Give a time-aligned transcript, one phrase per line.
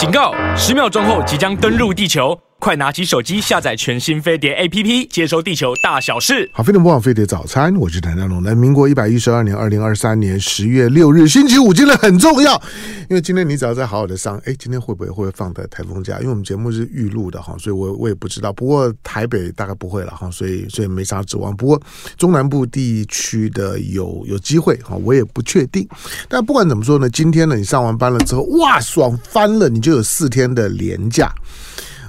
[0.00, 0.32] 警告！
[0.56, 2.34] 十秒钟后即将登陆地球。
[2.60, 6.48] 快拿起手机下载全新飞碟 APP，接收地球大小事。
[6.52, 8.42] 好，飞碟播报飞碟早餐，我是谭家龙。
[8.42, 12.62] 来，民国一百一十二年二零二三年十月六日星期五，今天很重要，
[13.08, 16.18] 因为今天你只要再好好的上，哎，今天会不会会放在台风假？
[16.18, 18.52] 因为我们节目是预录的哈，所以我我也不知道。
[18.52, 21.56] 不过台北大概不会了哈，所以所以没啥指望。
[21.56, 21.80] 不过
[22.18, 25.88] 中南部地区的有有机会哈，我也不确定。
[26.28, 31.32] 但不管怎么说呢，今天呢，你上完班了之后，哇，爽翻了，你就有四天的连假。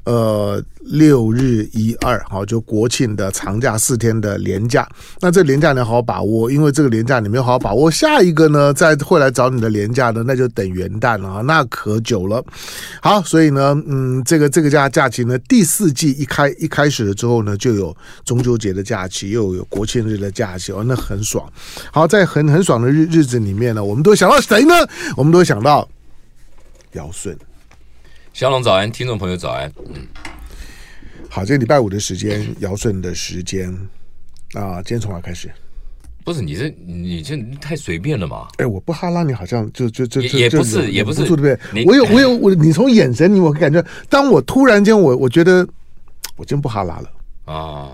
[0.04, 4.88] 呃，六日一二，好，就国庆的长假四天的连假，
[5.20, 12.44] 那这连假你要好好把握，因为这个连假你没有好好把握，下一个呢，再会来找你的连假呢，那就等元旦了啊，那可久了。
[13.00, 21.48] 好，所以呢，嗯，这个这个假假期呢，第四季一开一开始了之后呢，就有中秋节的假期，又有国庆日的假期，哦，那很爽。
[21.92, 24.74] 好，在很很爽的日日子里面呢，我们都想到谁呢？
[25.16, 25.88] 我们都想到
[26.94, 27.38] 尧舜。
[28.34, 29.72] 小龙早安，听众朋友早安。
[29.94, 30.08] 嗯，
[31.30, 33.70] 好，这个礼拜五的时间，尧舜的时间
[34.54, 35.52] 啊，今天从哪开始？
[36.24, 38.48] 不是，你这你这太随便了嘛？
[38.58, 41.60] 哎，我不哈拉你，好像就就就也不是，也不是，对不对？
[41.86, 45.68] 我有我有我，你从眼神你我感觉，当我突然间我我觉得
[46.38, 47.12] 我真不哈拉了
[47.54, 47.92] 啊！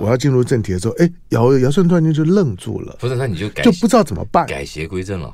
[0.00, 5.32] 我要进入正题的时候，哎，姚姚舜突然间就愣住了，不是，那你就改就不知道怎么办，改邪归正了。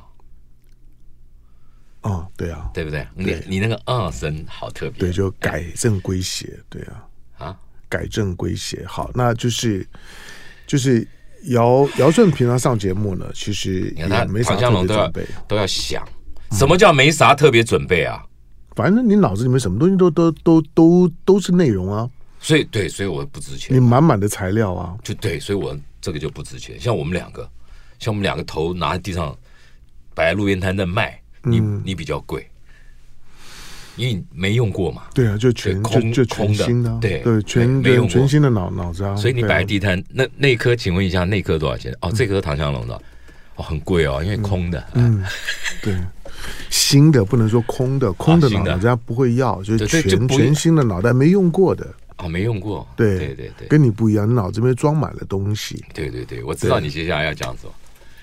[2.04, 3.06] 哦，对啊，对不对？
[3.14, 7.04] 你你那个二声好特别，对，就改正归邪，对啊，
[7.38, 7.56] 啊，
[7.88, 9.88] 改正归邪，好，那就是
[10.66, 11.08] 就是
[11.44, 16.06] 姚姚顺平常上节目呢，其实也没啥特别准备，都要想
[16.52, 18.22] 什么叫没啥特别准备啊？
[18.76, 26.78] 反正你脑子里面什么东西都都都都都是内容啊，所以对，所以我不值钱，你满满的材料啊，就对，所以我这个就不值钱。
[26.78, 27.50] 像我们两个，
[27.98, 29.34] 像我们两个头拿在地上
[30.14, 31.18] 摆在路边摊在卖。
[31.44, 32.46] 你你比较贵，
[33.96, 35.02] 因为你没用过嘛。
[35.14, 39.14] 对啊，就全空就全新的，对对，全没用全新的脑脑子啊。
[39.14, 41.94] 所以你摆地摊，那那颗，请问一下，那颗多少钱？
[42.00, 42.94] 哦，这颗唐香龙的，
[43.56, 44.84] 哦，很贵哦，因为空的。
[44.94, 45.22] 嗯，
[45.82, 45.94] 对，
[46.70, 51.86] 新的不能说空的，空的脑子人家不会要，就是全全新的脑袋没用过的。
[52.18, 52.86] 哦，没用过。
[52.96, 55.84] 对对对，跟你不一样，你脑子里面装满了东西。
[55.92, 57.66] 对对对，我知道你接下来要这样子。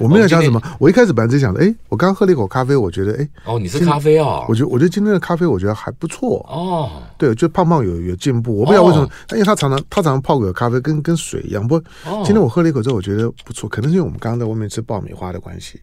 [0.01, 4.45] 我没有讲什么，我一开始本来在想着，哎，我刚喝了一口咖啡，我觉得，哎，哦，你是咖啡哦？
[4.47, 6.89] 我觉得，我觉得今天的咖啡，我觉得还不错哦。
[7.17, 11.67] 对，就胖胖有有进步，我不知道为什么，因为他常常他常常泡个咖啡跟跟水一样。
[11.67, 11.79] 不
[12.23, 15.79] 今天我喝了一口之后，我觉得不错，可能是因为我们刚刚在外面吃爆米花的关系，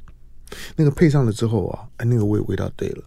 [0.76, 3.02] 那个配上了之后啊，哎，那个味味道对了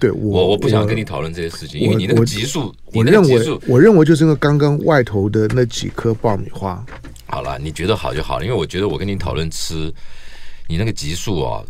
[0.00, 6.84] 对我我不想跟你讨论这些事情，因为你那个级数，我认为我认为就是因为刚刚外头的那几颗爆米花。
[7.26, 9.92] 好了，你觉得好就好了，因为我觉得我跟你讨论吃，
[10.66, 11.62] 你那个级数啊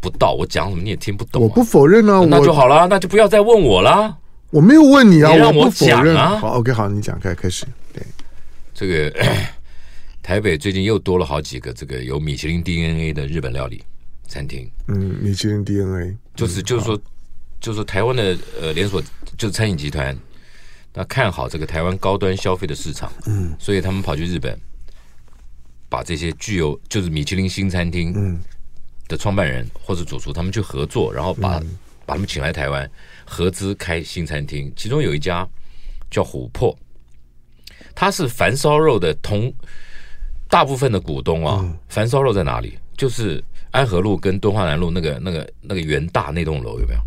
[0.00, 1.44] 不到，我讲什么你也听不懂、啊。
[1.44, 4.16] 我不否认啊，那就好了，那就不要再问我了。
[4.50, 6.38] 我没有问你啊，你让我讲啊。
[6.38, 7.66] 好，OK，好，你讲，开开始。
[7.92, 8.02] 对，
[8.72, 9.12] 这个
[10.22, 13.82] 台北最近又多了好几个这个有米其林 DNA 的日本料理
[14.28, 14.66] 餐厅。
[14.86, 16.98] 嗯，米其林 DNA 就是就是说
[17.60, 19.02] 就是台湾的呃连锁
[19.36, 20.16] 就是餐饮集团，
[20.92, 24.58] 那看好这个台湾高端消费的市场，嗯，所以他们跑去日本。
[25.88, 28.40] 把这些具有就是米其林新餐厅嗯
[29.06, 31.60] 的创办人或者主厨，他们去合作，然后把
[32.04, 32.90] 把他们请来台湾
[33.24, 34.70] 合资开新餐厅。
[34.74, 35.48] 其中有一家
[36.10, 36.76] 叫琥珀，
[37.94, 39.50] 它是繁烧肉的同
[40.48, 41.64] 大部分的股东啊。
[41.88, 42.76] 繁烧肉在哪里？
[42.96, 47.00] 就是安和路跟敦化南路那个那个那个元大那栋楼有没有？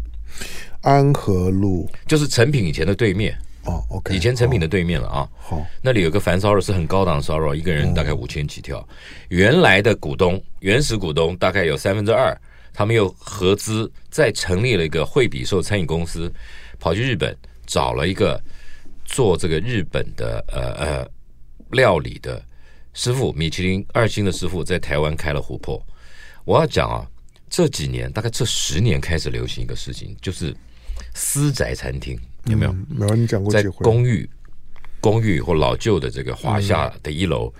[0.81, 3.37] 安和路就是成品以前的对面。
[3.65, 5.29] 哦，OK，以前成品的对面了啊。
[5.37, 8.87] 好，那里有个繁烧肉是很高档的烧肉，一个人大概五千起跳。
[9.27, 12.35] 原来的股东，原始股东大概有三分之二，
[12.73, 16.31] 他们又合资再成立了一个惠比寿餐饮公司，
[16.79, 17.35] 跑去日本
[17.67, 18.41] 找了一个
[19.03, 21.07] 做这个日本的呃呃
[21.71, 22.41] 料理的
[22.93, 25.79] 师傅，米其林二星的师傅，在台湾开了琥珀。
[26.45, 27.05] 我要讲啊，
[27.49, 30.55] 这几年大概这十年开始流行一个事情，就是
[31.13, 32.19] 私宅餐厅。
[32.45, 32.73] 有没有？
[32.87, 33.51] 没有，你讲过。
[33.51, 34.27] 在公寓、
[34.99, 37.53] 公寓或老旧的这个华夏的一楼，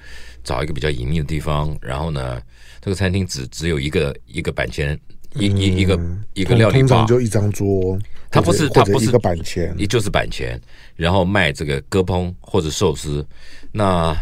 [0.44, 2.42] 找一个比较隐秘的地方，然后呢，
[2.82, 5.00] 这个餐厅只只有一个一个板前，
[5.36, 6.00] 一一一个
[6.34, 8.00] 一个料理吧，就一张桌。
[8.32, 10.60] 它不是，它不是一个板前，也就是板前，
[10.96, 13.26] 然后卖这个割烹或者寿司，
[13.72, 14.16] 那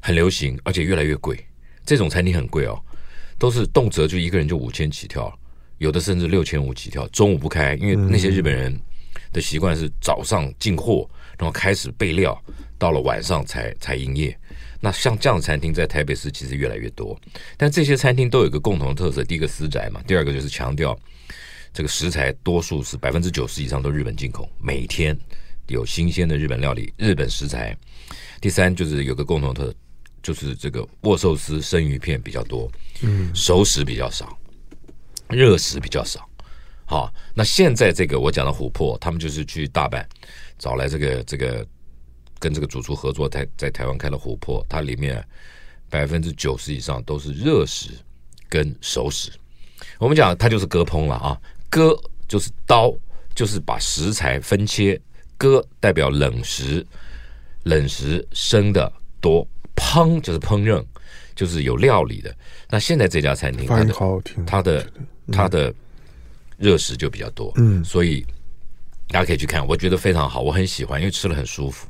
[0.00, 1.38] 很流行，而且越来越贵。
[1.86, 2.78] 这种餐厅很贵哦，
[3.38, 5.32] 都是动辄就一个人就五千起跳，
[5.78, 7.06] 有的甚至六千五起跳。
[7.08, 8.78] 中午不开，因为那些日本人。
[9.32, 12.40] 的习惯是早上进货，然后开始备料，
[12.78, 14.36] 到了晚上才才营业。
[14.80, 17.20] 那像这样的餐厅在台北市其实越来越多，
[17.56, 20.96] 但这些餐厅都有一个共同的特色：第一个私宅嘛，第二个就是强调
[21.72, 25.18] 这个食材多数是百分之九十以上都日本进口，每天
[25.66, 27.76] 有新鲜的日本料理、日本食材。
[28.40, 29.74] 第三就是有个共同特，
[30.22, 32.70] 就是这个握寿司、生鱼片比较多，
[33.02, 34.38] 嗯，熟食比较少，
[35.34, 36.28] 热食比较少。
[36.86, 40.04] 好，那现在这个我讲的琥珀，他们就是去大阪
[40.58, 41.66] 找来这个这个
[42.38, 45.22] 跟这个主厨合作，在在台湾开了琥珀，它里面
[45.90, 47.90] 百分之九十以上都是热食
[48.48, 49.30] 跟熟食。
[49.98, 51.40] 我们讲它就是割烹了啊。
[51.70, 51.98] 割
[52.28, 52.94] 就是刀，
[53.34, 55.00] 就是把食材分切。
[55.36, 56.86] 割代表冷食，
[57.64, 58.90] 冷食生的
[59.20, 59.46] 多。
[59.74, 60.82] 烹就是烹饪，
[61.34, 62.32] 就是有料理的。
[62.70, 64.92] 那现在这家餐厅，它的它的
[65.32, 65.72] 它的
[66.56, 67.52] 热食就比较多。
[67.56, 68.24] 嗯，所以
[69.08, 71.86] 大家可以去看，我觉得非常好，我很喜欢，因为吃了很舒服。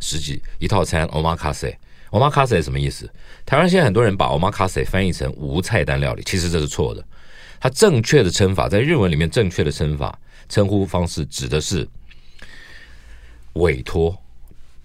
[0.00, 3.10] 十几一套餐，omakase，omakase 什么意思？
[3.46, 7.02] 台湾现在很多人把 omakase 翻译成无菜单料理，其实这是错的。
[7.58, 10.18] 它正确的称法，在日文里面正确的称法
[10.48, 11.88] 称呼方式指的是
[13.54, 14.14] 委托，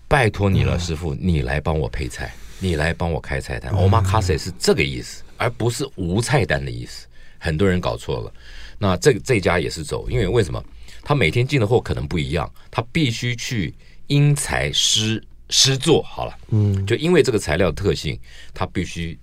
[0.08, 3.74] 拜托你了，师傅，你来帮我配菜，你来帮我开菜单。
[3.74, 7.06] Omakase 是这个意思，而不是无菜单的意思。
[7.40, 8.34] 很多人搞错了。
[8.78, 10.64] 那这这家也是走，因为为什么？
[11.02, 13.74] 他每天进的货可能不一样，他必须去
[14.08, 16.04] 因材施施作。
[16.04, 18.20] 好了，嗯，就因为这个材料特性，
[18.54, 19.18] 他必须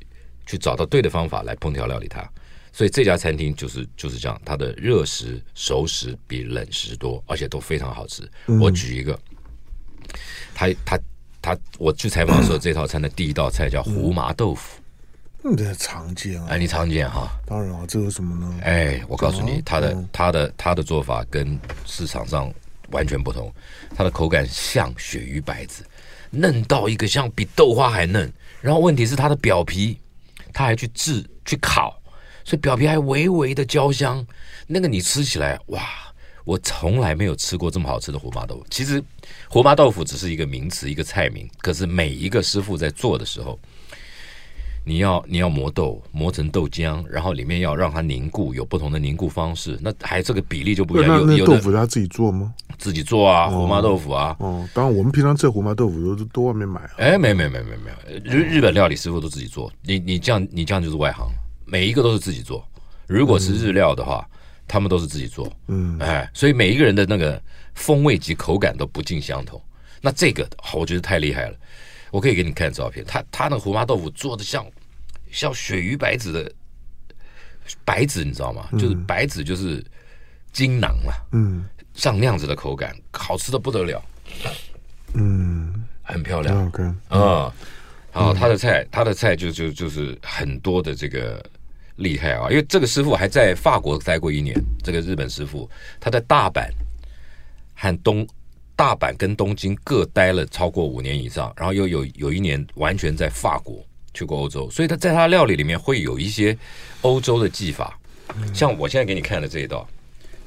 [0.47, 2.29] 去找到对的方法来烹调料理它。
[2.73, 8.23] 所以这家餐厅就是就是这样，它的热食、熟食比冷食多，而且都非常好吃。
[8.47, 9.19] 嗯、我举一个，
[10.55, 10.99] 他他
[11.41, 14.85] 他，我去采访的时候， 这套餐的第一道菜叫胡麻豆腐，嗯，
[15.54, 17.28] 这常见啊，哎，你常见哈？
[17.44, 18.60] 当然啊，这有什么呢？
[18.62, 22.50] 哎，我告诉你，他的他的他的做法跟市场上
[22.90, 23.52] 完全不同，
[23.94, 25.84] 它的口感像鳕鱼白子，
[26.31, 28.32] 嫩到一个像比豆花还嫩。
[28.62, 29.98] 然后问题是它的表皮，
[30.52, 32.00] 他还去炙去烤。
[32.44, 34.25] 所以表皮还微微的焦香，
[34.69, 35.82] 那个你吃起来哇，
[36.44, 38.66] 我从来没有吃过这么好吃的胡麻豆腐。
[38.70, 39.02] 其实
[39.48, 41.50] 胡麻豆腐只是一个名词，一个菜名。
[41.58, 43.58] 可是每一个师傅在做的时候，
[44.88, 49.77] 你要你要磨豆，磨成豆浆，然后里面要让它凝固，有不同的凝固方式。
[49.83, 51.21] 那还这个比例就不一样。
[51.23, 52.55] 有有豆腐他自己做吗？
[52.79, 54.37] 自己做啊，胡麻豆腐啊。
[54.38, 56.91] 哦，哦，当然我们平常吃胡麻豆腐都都外面买啊。
[56.99, 57.91] 哎，没没没没没，
[58.23, 59.73] 日日本料理师傅都自己做。
[59.83, 61.29] 你你这样你这样就是外行。
[61.65, 62.65] 每一个都是自己做，
[63.09, 67.43] 如果是日料的话，嗯、他们都是自己做，嗯，哎，所以每一个人的那个
[67.75, 69.61] 风味及口感都不尽相同。
[70.00, 71.56] 那这个我觉得太厉害了，
[72.11, 74.64] 我可以给你看照片，他他那胡麻豆腐做的像
[75.31, 76.53] 像鳕鱼白子的
[77.85, 78.69] 白子，你知道吗？
[78.73, 79.85] 嗯、就是白子就是
[80.53, 81.64] 筋囊嘛，嗯，
[81.94, 84.03] 像那样子的口感，好吃的不得了，
[85.14, 86.73] 嗯，很漂亮，啊、
[87.08, 87.19] 嗯。
[87.19, 87.53] 嗯
[88.17, 91.44] 啊，他的菜，他的菜就就就是很多的这个
[91.97, 92.49] 厉害啊！
[92.49, 95.69] 因为这个师傅还在法国待过一年，这个日本师傅
[96.00, 96.67] 他在大阪
[97.75, 98.26] 和东
[98.76, 103.84] 大阪跟东京各待了超过五年以上，然后又有有一年完全在法国
[104.14, 106.56] 去过欧洲，所以他在他料理里面会有一些
[107.00, 107.99] 欧洲的技法，
[108.55, 109.88] 像我现在给你看的这一道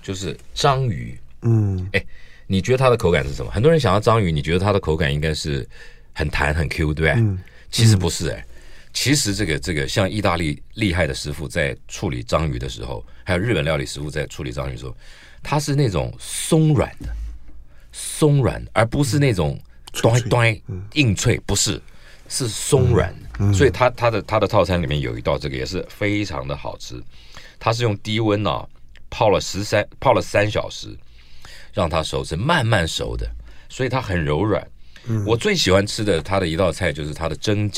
[0.02, 2.06] 就是章鱼，嗯，哎，
[2.46, 3.52] 你觉得它的口感是什么？
[3.52, 5.68] 很多人想要章鱼，你觉得它的口感应该是
[6.14, 7.12] 很弹很 Q，对不对？
[7.12, 7.40] 嗯
[7.72, 8.46] 其实不是哎、欸，
[8.94, 14.98] 其实这个这个像意大利厉害的师傅在处理章鱼的时候，还有日本料理师傅在处理章鱼的时候，
[15.44, 17.10] 它是那种松软的，
[18.02, 19.60] 松软，而不是那种
[20.02, 20.62] 端端
[20.94, 21.82] 硬脆，不是，
[22.30, 23.14] 是松软。
[23.54, 27.02] 所以它它的它的套餐里面有一道这个也是非常的好吃，
[27.60, 28.66] 它是用低温啊
[29.10, 30.98] 泡了十三泡了三小时，
[31.74, 33.30] 让它熟，成慢慢熟的，
[33.68, 34.66] 所以它很柔软。
[35.26, 37.70] 我最喜欢吃的它的一道菜就是它的蒸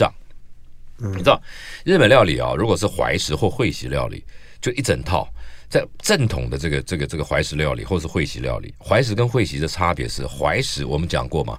[1.10, 1.41] 你知道
[1.84, 4.24] 日本料理啊，如果是怀石或会席料理，
[4.62, 5.27] 就一整套。
[5.70, 11.58] 在正统的这个这个这个怀石料理或是会席料理，怀石跟会席的差别是，怀石我们讲过嘛，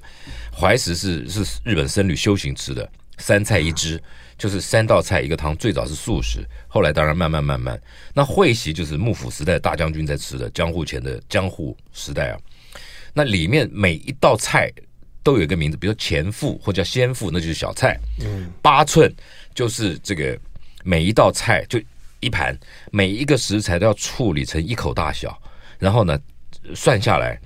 [0.55, 3.99] 怀石是是日本僧侣修行吃的，三菜一汁，
[4.37, 7.81] 就是三道菜一个汤，最早是素食，后来当然慢慢慢慢，
[8.13, 12.39] 那会席就是幕府时代大将军在吃的，江户前的江户时代啊，
[13.15, 14.71] 那里面每一道菜。
[15.23, 17.99] 都有一个名字，比如说前腹或叫先腹，那就是小菜。
[18.21, 19.13] 嗯，八寸
[19.55, 20.39] 就是这个
[20.85, 21.81] 每一道菜就
[22.21, 22.57] 一盘，
[22.91, 25.41] 每一个食材都要处理成一口大小，
[25.79, 26.19] 然后呢
[26.75, 27.39] 算下来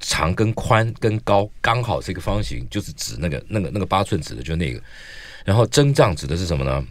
[0.00, 4.80] 长跟宽跟高刚好是一个方形，就是指那个那个那个八寸指的就是那个。
[5.44, 6.84] 然后蒸胀指的是什么呢？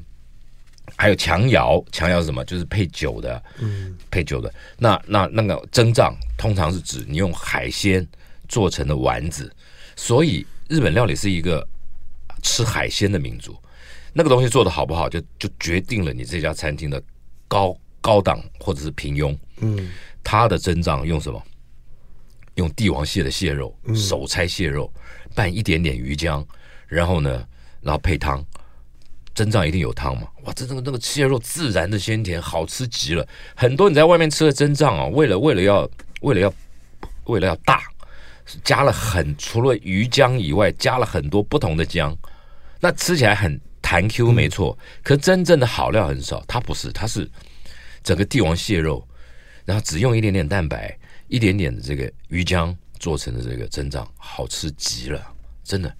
[0.96, 2.46] 还有强肴，强肴是什么？
[2.46, 4.53] 就是配酒的，嗯，配酒的。
[4.77, 8.06] 那那那个蒸胀通常是指你用海鲜
[8.48, 9.51] 做成的丸子。
[9.96, 11.68] 所以日本料理是一个
[12.42, 13.56] 吃海鲜的民族，
[14.14, 17.02] 那个东西做的好不好，就就决定了你这家餐厅的
[17.48, 19.38] 高高档或者是平庸。
[19.58, 19.92] 嗯，
[20.24, 21.42] 它的珍藏用什么？
[22.56, 24.92] 用帝王蟹的蟹肉，手拆蟹肉，
[25.34, 26.46] 拌一点点鱼浆，
[26.88, 27.48] 然后呢，
[27.82, 28.46] 然后配汤。
[29.34, 30.28] 真藏一定有汤嘛？
[30.44, 33.28] 哇，这这个那个蟹肉自然的鲜甜，好吃极了。
[33.56, 35.90] 很多你在外面吃的真藏啊，为了为了要
[36.22, 36.54] 为了要
[37.24, 37.82] 为了要大，
[38.64, 42.16] 加了很除了鱼浆以外，加了很多不同的姜，
[42.80, 44.78] 那吃起来很弹 Q 没错。
[45.04, 47.30] 可真正的好料很少，它不是，它是
[48.04, 49.08] 整个帝王蟹肉，
[49.66, 50.98] 然后只用一点点蛋白，
[51.28, 55.22] 一点点的这个鱼浆做成的这个珍藏，好吃极了，
[55.64, 55.96] 真的。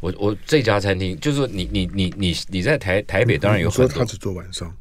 [0.00, 4.72] 我我这家餐厅就是说你你你你你在台台北当然有很多，他只做晚上，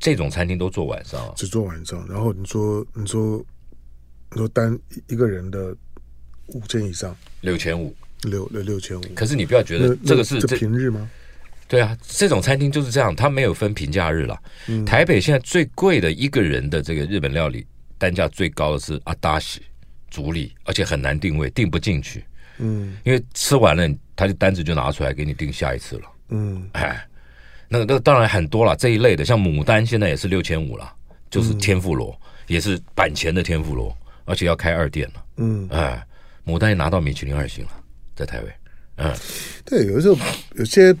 [0.00, 2.04] 这种餐厅都做晚上，只做晚上。
[2.08, 3.38] 然后你说你说
[4.32, 5.74] 你说单一个人的
[6.48, 9.04] 五千以上，六千五，六六六千五。
[9.14, 11.08] 可是你不要觉得这个是这平日吗？
[11.66, 14.38] 对啊，这种餐厅就是这样，它没有分平假日了。
[14.86, 17.66] 台北现在最贵的一个人的这个日本料理
[17.98, 19.62] 单价最高的是阿达西
[20.10, 22.24] 主理，而且很难定位，定不进去。
[22.58, 23.88] 嗯，因为吃完了。
[24.18, 26.02] 他就单子就拿出来给你订下一次了。
[26.30, 27.06] 嗯，哎，
[27.68, 30.92] 那个那个当然很多了，这一类的像牡丹现在也是六千五了，
[31.30, 35.24] 就是天妇罗，也是板前的天妇罗，而且要开二店了。
[35.36, 36.04] 嗯，哎，
[36.48, 37.70] 牡丹也拿到米其林二星了，
[38.16, 38.48] 在台北。
[38.96, 39.14] 嗯，
[39.64, 40.16] 对，有的时候
[40.54, 40.94] 有些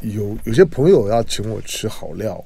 [0.00, 2.44] 有有些朋友要请我吃好料。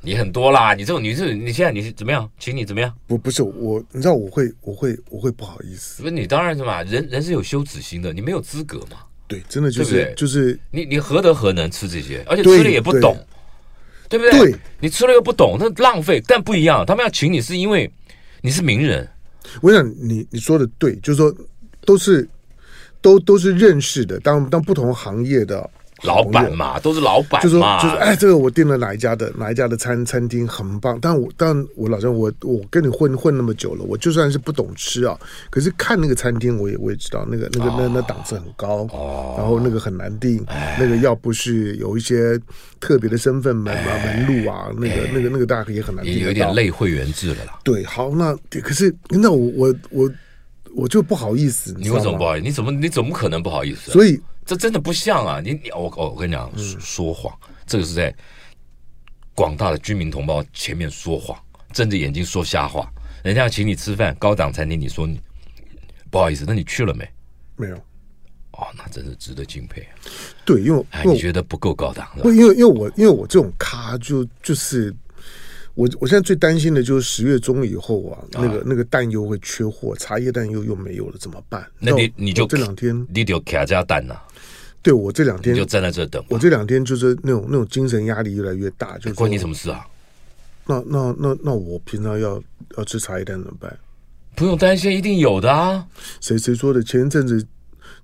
[0.00, 2.30] 你很多啦，你这种你是你现在你是怎么样？
[2.38, 2.94] 请你怎么样？
[3.06, 6.02] 不不是我，你知道我会我会我会不好意思。
[6.02, 8.98] 不是你当然是嘛，人人是有羞耻心的，你没有资格嘛。
[9.26, 12.22] 对，真的就是对对就是你你何德何能吃这些？
[12.28, 13.16] 而且吃了也不懂，
[14.08, 14.38] 对，不对？
[14.38, 16.22] 对，你吃了又不懂，那浪费。
[16.26, 17.90] 但不一样，他们要请你是因为
[18.42, 19.08] 你是名人。
[19.60, 21.34] 我想你你说的对，就是说
[21.84, 22.28] 都是
[23.00, 25.68] 都都是认识的，当当不同行业的。
[26.02, 35.18] 老板嘛，都是老板，就说就是哎，这个我订了哪一家的哪一家的餐餐厅很棒，但我但我老实我我跟你混混那么久了，我就算是不懂吃啊，
[35.50, 40.44] 可是看那个餐厅我也我也知道那个那个那那档次很高，哦，然后那个很难订，
[40.78, 42.38] 那个要不是有一些
[42.78, 47.58] 特别的身份门啊门路啊，那个那个那个大概也很难订，也有点类会员制了啦。
[47.64, 50.10] 对，好，那可是那我我我
[50.76, 52.44] 我就不好意思，你为什么不好意思？
[52.44, 53.90] 你怎么你怎么可能不好意思？
[53.90, 54.20] 所以。
[54.48, 55.42] 这真的不像啊！
[55.44, 56.50] 你你我我跟你讲，
[56.80, 57.30] 说谎，
[57.66, 58.14] 这个是在
[59.34, 61.38] 广大的居民同胞前面说谎，
[61.74, 62.90] 睁着眼睛说瞎话。
[63.22, 65.20] 人家要请你吃饭，高档餐厅，你说你
[66.10, 67.06] 不好意思，那你去了没？
[67.56, 67.76] 没有。
[68.52, 69.86] 哦，那真是值得敬佩。
[70.46, 74.96] 对，因为哎你觉得不够高档，不，因为因为我因为我这种咖就就是。
[75.78, 81.64] 我我现在最担心的就是十月中以后啊，那个那个蛋又会缺货，茶叶蛋又又没有了，怎么办？
[81.78, 84.16] 那你你就这两天你就卡加蛋呐？
[84.82, 86.20] 对，我这两天就站在这等。
[86.28, 89.86] 我这两天就是那种那种精神压力越来越大，就是关你什么事啊？
[90.66, 92.42] 那那那那我平常要
[92.76, 93.78] 要吃茶叶蛋怎么办？
[94.34, 95.86] 不用担心，一定有的啊！
[96.20, 96.82] 谁谁说的？
[96.82, 97.46] 前一阵子。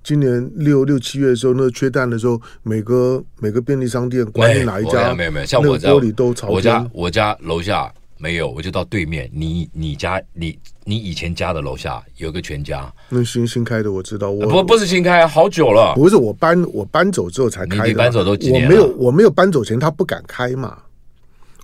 [0.05, 6.49] 今年六六七月的时候，那个缺蛋的时候，每个每个便利商店，管你哪一家，没有没有，像我家玻璃都朝。
[6.49, 9.31] 我家我家楼下没有，我就到对面。
[9.33, 15.95] 你你家你你以前家的楼下有个全家，那新新开的我知道，我不不是新开，好久了。
[15.97, 18.69] 不是我搬我搬走之后才开的，你搬走都几年了？
[18.69, 20.77] 我没有我没有搬走前他不敢开嘛，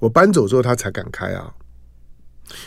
[0.00, 1.52] 我搬走之后他才敢开啊。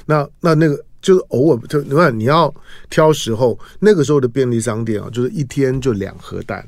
[0.06, 0.86] 那那那个。
[1.04, 2.52] 就是偶尔就你看你要
[2.90, 6.66] 挑时候，那个时候的便利商店啊，就是一天就两盒蛋，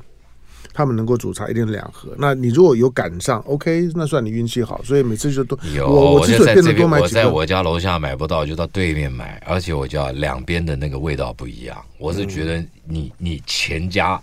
[0.74, 2.14] 他们能够煮茶一天两盒。
[2.18, 4.82] 那你如果有赶上，OK，那算你运气好。
[4.84, 5.88] 所以每次就都有。
[5.88, 9.42] 我我之所以变得多买几在我家楼下买不到，就到对面买。
[9.46, 11.82] 而且我家两边的那个味道不一样。
[11.98, 14.20] 我是觉得你你前家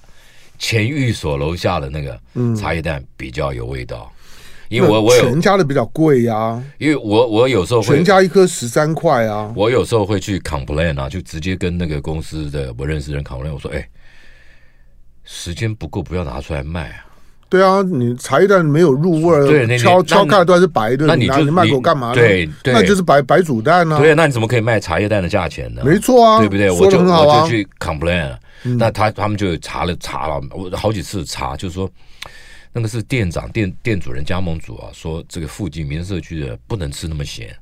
[0.59, 2.19] 前寓所楼下的那个
[2.55, 4.12] 茶叶蛋比较有味道。
[4.73, 13.87] 因为我我有全家的比较贵呀、啊，因为我我有时候会全家一颗十三块啊，我有时候会去 complain 啊，就直接跟那个公司的我认识的人 complain，我说哎，
[15.23, 17.05] 时间不够，不要拿出来卖啊。
[17.49, 22.15] 对啊，你茶叶蛋没有入味儿，对，敲敲开都还是白的，那你就你卖给我干嘛呢？
[22.15, 23.99] 对，对，那就是白白煮蛋啊。
[23.99, 25.83] 对，那你怎么可以卖茶叶蛋的价钱呢？
[25.85, 26.71] 没错啊，对不对？
[26.71, 31.87] 我就我就去 complain，、嗯、那他他们就查了查了，我好几次查，就是说。
[32.73, 37.55] 那个是店长、店店主人、加盟主啊，说这个附近民生社区的不能吃那么咸，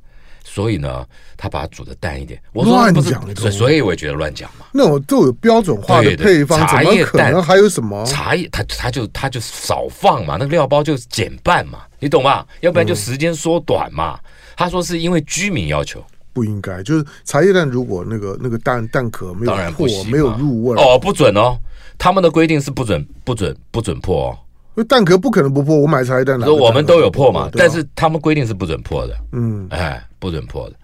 [0.43, 2.41] 所以呢，他把它煮的淡一点。
[2.53, 4.65] 我说乱讲，所以我也觉得乱讲嘛。
[4.71, 8.47] 那我都有标准化的配方，怎么可能还有什么茶叶？
[8.49, 12.45] 他他就他就少放嘛，那个料包就减半嘛，你懂吗？
[12.61, 14.17] 要不然就时间缩短嘛。
[14.23, 16.01] 嗯、他说是因为居民要求，
[16.31, 21.57] 不应该就是茶叶蛋，如果那个那个蛋蛋壳没有破，没有入味哦，不准哦。
[21.97, 24.39] 他们的规定是不准不准不准破哦。
[24.87, 29.15] 蛋壳不可能不破，我买茶叶蛋，说我们都有破嘛，啊、但是他们规定是不准破的。
[29.33, 30.75] 嗯，哎，不准破的。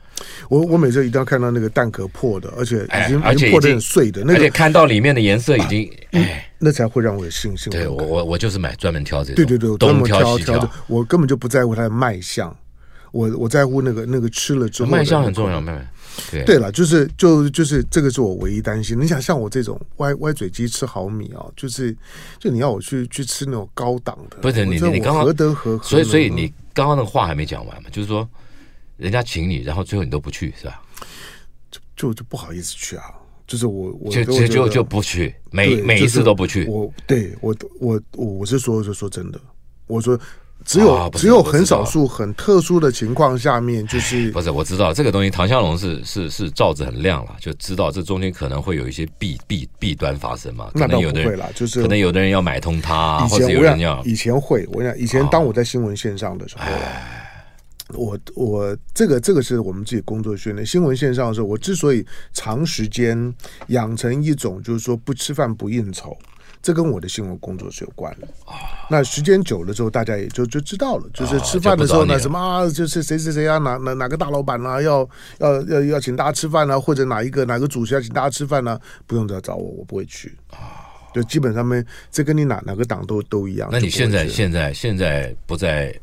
[0.49, 7.71] 我我每次一定要看到那个蛋壳破的，而且已经、哎、而且破的很碎的，那个、而且看到里面的颜色已经，啊、哎，那才会让我有信心。
[7.71, 12.53] 对我我我就是买专门挑这种，对对对，东挑西挑，挑，我根本就不在乎它的卖相，
[13.17, 15.81] 我我在乎那个那个吃了之后卖相很重要，妹妹。
[16.31, 18.99] 对对了，就是就就是这个是我唯一担心。
[18.99, 21.95] 你想像我这种歪歪嘴鸡吃好米啊，就是
[22.39, 27.89] 就你要我去去吃那种高档的，不是你你刚刚何德何，所以所以你刚刚那个话还没讲完嘛？
[27.91, 28.27] 就是说
[28.97, 30.81] 人家请你，然后最后你都不去，是吧？
[31.71, 33.05] 就就就不好意思去啊，
[33.45, 36.65] 就是我我就就就就不去，每每一次都不去。
[36.65, 39.39] 我对我我我我是说就说真的，
[39.87, 40.19] 我说。
[40.65, 50.69] 只有、啊、只有很少数很特殊的情况下面，就是不是我知道这个东西，唐湘龙是是是罩子很亮了，就知道这中间可能会有一些弊弊弊端发生嘛。
[50.73, 56.79] 可能有的人就是可能有的人要买通他，或者有人要以前会，我讲以前当我在新闻线上的时候，啊、
[57.93, 60.65] 我我这个这个是我们自己工作训练。
[60.65, 63.33] 新闻线上的时候，我之所以长时间
[63.67, 66.17] 养成一种就是说不吃饭不应酬。
[66.67, 68.27] 这跟我的新闻工作是有关的。
[68.89, 71.09] 那时间久了之后，大家也就就知道了。
[71.13, 80.35] 就是吃饭的时候呢，什么啊，就是谁谁谁啊，哪哪哪个大老板啊，要要要要请大家吃饭啊，或者哪一个哪个主席要请大家吃饭呢，不用再找我，我不会去。
[81.15, 83.69] 就基本上面，这跟你哪哪个党都都一样。
[83.71, 85.97] 那你现在现在现在不在？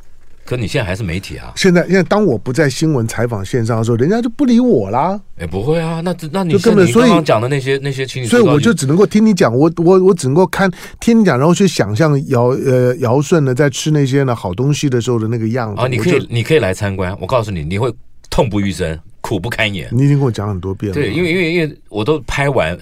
[0.44, 1.52] 可你现在还是媒体啊？
[1.56, 5.18] 现在，现在当我不在新闻采访线上的时候，人家就不理我啦。
[5.38, 10.70] 哎，不会啊，那那你就根本所以刚刚讲的那些那些情，所以我就只能够听你讲，我我我只能够看
[11.00, 15.88] 听你讲，然后去想象尧呃尧舜呢在吃那些呢好东西的时候的那个样子啊。
[15.88, 17.90] 你可以你可以来参观，我告诉你，你会
[18.28, 19.88] 痛不欲生，苦不堪言。
[19.90, 20.94] 你已经跟我讲很多遍了。
[20.94, 22.78] 对，因为因为因为我都拍完，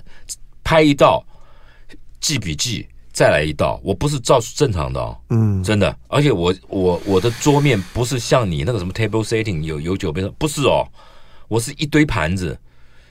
[0.64, 1.24] 拍一道
[2.20, 2.86] 记笔记。
[3.12, 10.86] 再来一道，我不是照正常的哦，嗯，真的，而且我我我的桌面不是像你那个什么 table setting 有有酒杯，不是哦，
[11.48, 12.58] 我是一堆盘子，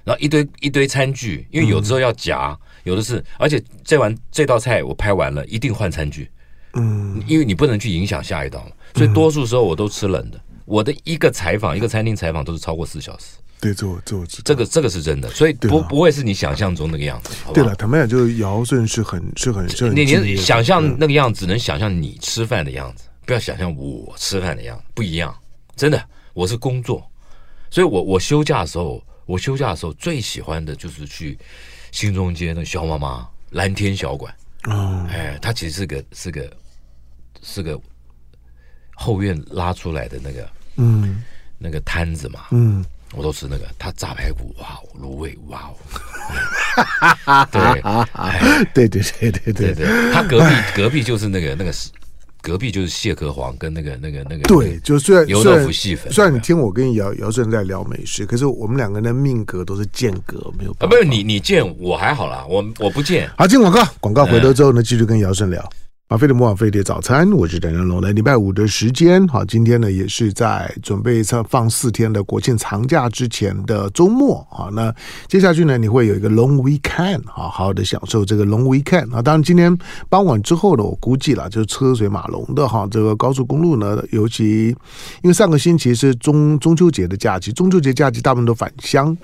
[0.03, 6.29] 然后一堆一堆餐具，因为有时候要夹，有的是，而且这完这道菜我拍完了，一定换餐具，
[6.73, 10.41] 嗯，因为你不能去影响下一道，所以多数时候我都吃冷的。
[10.65, 13.37] 我的一个采访，一个餐厅采访都是超过四小时。
[13.61, 17.29] 对，这我这我知道，这个这个是真的，所以不不会是你想象中那个样子。
[17.53, 25.31] 对了，坦白讲，就是姚顺是很是很是很，你你想象那个样子，能想象你吃饭的样子，不要想象我吃饭的样子，不一样。
[25.75, 27.07] 真的，我是工作，
[27.69, 31.37] 所以我我休假的时候，我休假的时候最喜欢的就是去
[31.91, 34.33] 新中街的小妈妈蓝天小馆。
[34.63, 36.51] 哦，哎，它其实是个是个
[37.43, 37.79] 是个
[38.95, 41.23] 后院拉出来的那个嗯
[41.59, 42.83] 那个摊子嘛嗯。
[43.13, 45.69] 我都吃那个，他炸排骨，哇哦，卤味，哇
[47.25, 47.47] 哦，
[48.73, 50.45] 对，对对对对对对，他隔壁
[50.75, 51.89] 隔壁就是那个那个是
[52.41, 60.95] 隔壁就是蟹壳黄跟那个那个那个对，就虽然油豆腐细粉，虽然你听我跟姚姚顺在聊美食，可是我们两个人的命格都是间隔，没有办法。
[60.95, 63.29] 不是你你见我还好啦，我我不见。
[63.37, 65.69] 好，进广告，广告回头之后呢，继续跟姚顺聊。
[66.11, 68.01] 马飞的魔法飞碟早餐，我是邓仁龙。
[68.01, 74.67] 来礼拜五的时间，好，今天呢也是在准备放放四天的国庆长假之前的周末啊。
[74.73, 74.93] 那
[75.29, 79.21] 接下去呢，你会有一个 long weekend 好好的享受这个 long weekend 啊。
[79.21, 79.73] 当然，今天
[80.09, 82.85] 傍晚之后呢，我估计了就是车水马龙的哈。
[82.91, 84.75] 这个高速公路呢，尤其
[85.21, 89.17] 因为上个星期是中中秋节的假期，中秋节假期大部分都返乡，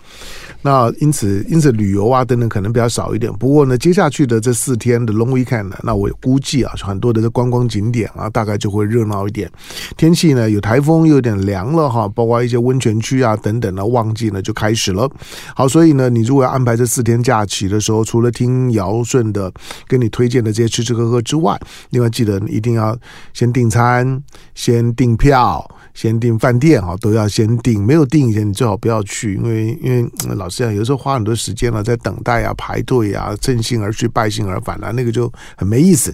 [0.62, 3.30] 那因此因此旅游啊等等可能比较少一点。
[3.34, 6.76] 不过呢，接下去的这四天的 long weekend 呢，那我估计啊。
[6.84, 9.50] 很多的观光景点啊，大概就会热闹一点。
[9.96, 15.10] 天气呢有台风，有点凉了哈，包括一些温泉区啊等等的旺季呢就开始了。
[15.56, 19.52] 好，所以呢，你如果要安排这四天假期的时候，除了听尧舜的
[19.88, 21.60] 跟你推荐的这些吃吃喝喝之外，
[21.90, 22.98] 另外记得一定要
[23.34, 24.22] 先订餐，
[24.56, 25.70] 先订票。
[25.98, 27.84] 先订饭店哈，都要先订。
[27.84, 36.14] 没有订以前，你最好不要去，因为因为老实讲，有时候花很多时间了，在等待啊、排队啊，趁兴而去，败兴而返啊，那个就很没意思。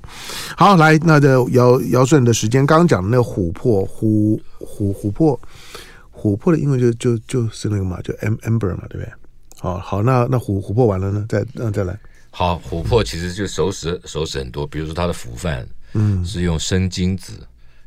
[0.55, 5.39] 好，来，那就姚姚顺的时间，刚刚讲的那个琥珀琥琥琥珀
[6.15, 9.11] 琥珀的英文就就就是那个嘛，就 amber 嘛，对不对？
[9.59, 11.97] 好好，那那琥琥珀完了呢，再那再来。
[12.31, 17.33] 好，琥珀其实就熟食熟食很多，比如说它的腐饭，嗯，是用生金子。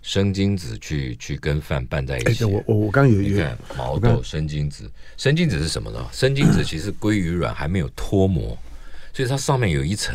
[0.02, 2.44] 生金子去去跟饭拌在一起。
[2.44, 5.98] 我我我刚有一个毛豆生金子，生金子是什么呢？
[6.12, 8.56] 生金子其实鲑鱼卵还没有脱膜，
[9.12, 10.14] 所以它上面有一层，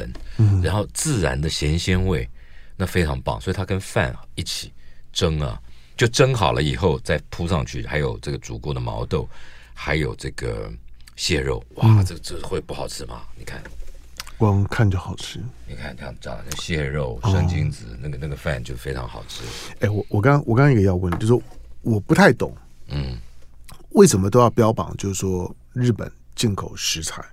[0.64, 2.26] 然后自然的咸鲜味，
[2.76, 3.40] 那非常棒。
[3.42, 4.72] 所以它跟饭一起
[5.12, 5.62] 蒸啊，
[5.96, 9.28] 就蒸好了以后再铺上去，还有这个煮过的毛豆，
[9.74, 10.72] 还有这个
[11.16, 13.24] 蟹肉，哇，这这会不好吃吗？
[13.38, 13.62] 你看。
[14.38, 15.40] 光看就好吃。
[15.68, 19.44] 你看这样炸的蟹肉、生金子，哦、那个那个饭就非常好吃。
[19.82, 21.40] 哎，我我刚我刚刚也要问，就是说
[21.84, 22.52] 我不太懂，
[22.88, 23.20] 嗯，
[23.90, 27.24] 为什么都要标榜，就是说日本进口食材，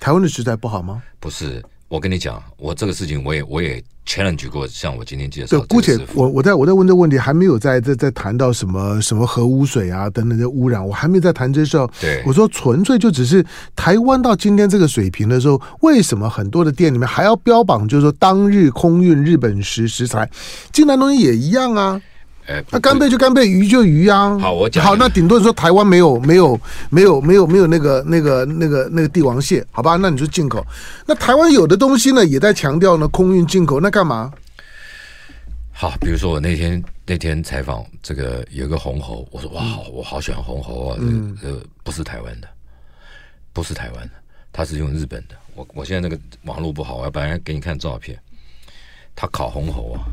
[0.00, 1.00] 台湾的食材不好吗？
[1.20, 1.64] 不是。
[1.88, 5.56] 我跟你讲，我这个事情我也我也 challenge 过，像我今天介绍。
[5.56, 11.78] 对，姑且我我在我在问这个问题，还没有在在在谈到什么什么核污水啊等等的污染，我还没在谈这事。
[12.00, 13.44] 对，我说纯粹就只是
[13.76, 20.28] 台湾到今天这个水平的时候，为什么很多的店里面还要标榜，就是说当日空运日本食食材，
[20.72, 22.02] 进来东西也一样啊。
[22.46, 24.38] 哎，那干贝就干贝，鱼就鱼啊。
[24.38, 29.96] 好，我讲好，那顶多说台湾没有没有没有没有没有那个那个那个那个帝王蟹，好吧？
[29.96, 30.64] 那你就进口。
[31.06, 34.32] 那台湾有的东西呢，也在强调呢空运进口，那干嘛？
[35.72, 42.48] 好，比如说我那天那天采访这个有个红喉，我说哇，我好喜欢红喉啊，嗯，呃，不是台湾的，
[43.52, 44.12] 不是台湾的，
[44.52, 45.34] 他是用日本的。
[45.56, 48.16] 我我现在那个网络不好，我要本来给你看照片，
[49.16, 50.06] 他烤红喉啊。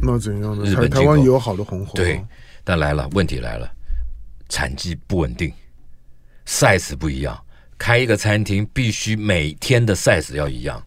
[0.00, 0.64] 那怎样呢？
[0.64, 2.24] 日本台湾有好的红喉，对，
[2.64, 3.70] 但来了问题来了，
[4.48, 5.52] 产季不稳定
[6.46, 7.38] ，size 不一样。
[7.76, 10.82] 开一个餐厅必须每天的 size 要一样。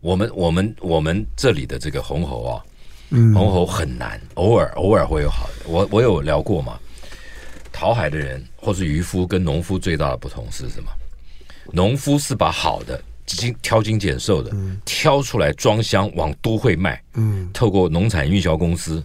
[0.00, 2.64] 我们我们我们这里的这个红喉啊，
[3.10, 5.66] 嗯，红喉很难，偶尔偶尔会有好的。
[5.66, 6.78] 我我有聊过嘛，
[7.72, 10.90] 讨海的人或是渔夫跟农夫最大的不同是什么？
[11.72, 13.02] 农夫是把好的。
[13.26, 17.02] 精挑精拣瘦的，嗯、挑出来装箱往都会卖。
[17.14, 19.04] 嗯，透过农产运销公司，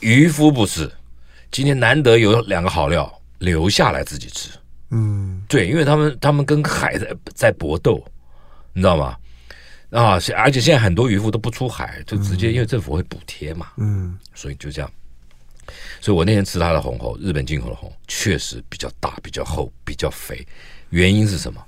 [0.00, 0.90] 渔夫不是。
[1.50, 4.48] 今天难得有两个好料，留下来自己吃。
[4.90, 8.02] 嗯，对，因为他们他们跟海在在搏斗，
[8.72, 9.16] 你知道吗？
[9.90, 13.68] 啊，而且现在很多渔夫都不出海，就直接因为政府会补贴嘛。
[13.76, 14.90] 嗯，所以就这样。
[16.00, 20.44] 所以我那天吃他的红喉，日本进口的红，确实比较大、比较厚、比较肥。
[20.88, 21.62] 原因是什么？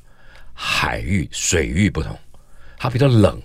[0.54, 2.16] 海域水域不同，
[2.78, 3.42] 它比较冷，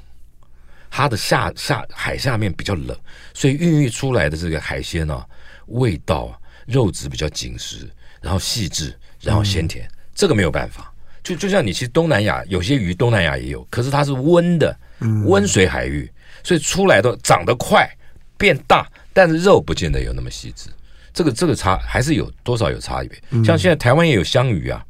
[0.90, 2.96] 它的下下海下面比较冷，
[3.34, 5.26] 所以孕育出来的这个海鲜呢、啊，
[5.66, 7.90] 味道肉质比较紧实，
[8.22, 10.94] 然后细致，然后鲜甜，嗯、这个没有办法。
[11.24, 14.80] 就就像你其实东南亚有些鱼，东南亚也有，可是它是温的，
[15.26, 16.10] 温水海域，
[16.44, 17.90] 所以出来的长得快，
[18.38, 20.70] 变大，但是肉不见得有那么细致。
[21.14, 23.44] 这个这个差还是有多少有差别。
[23.44, 24.86] 像现在台湾也有香鱼啊。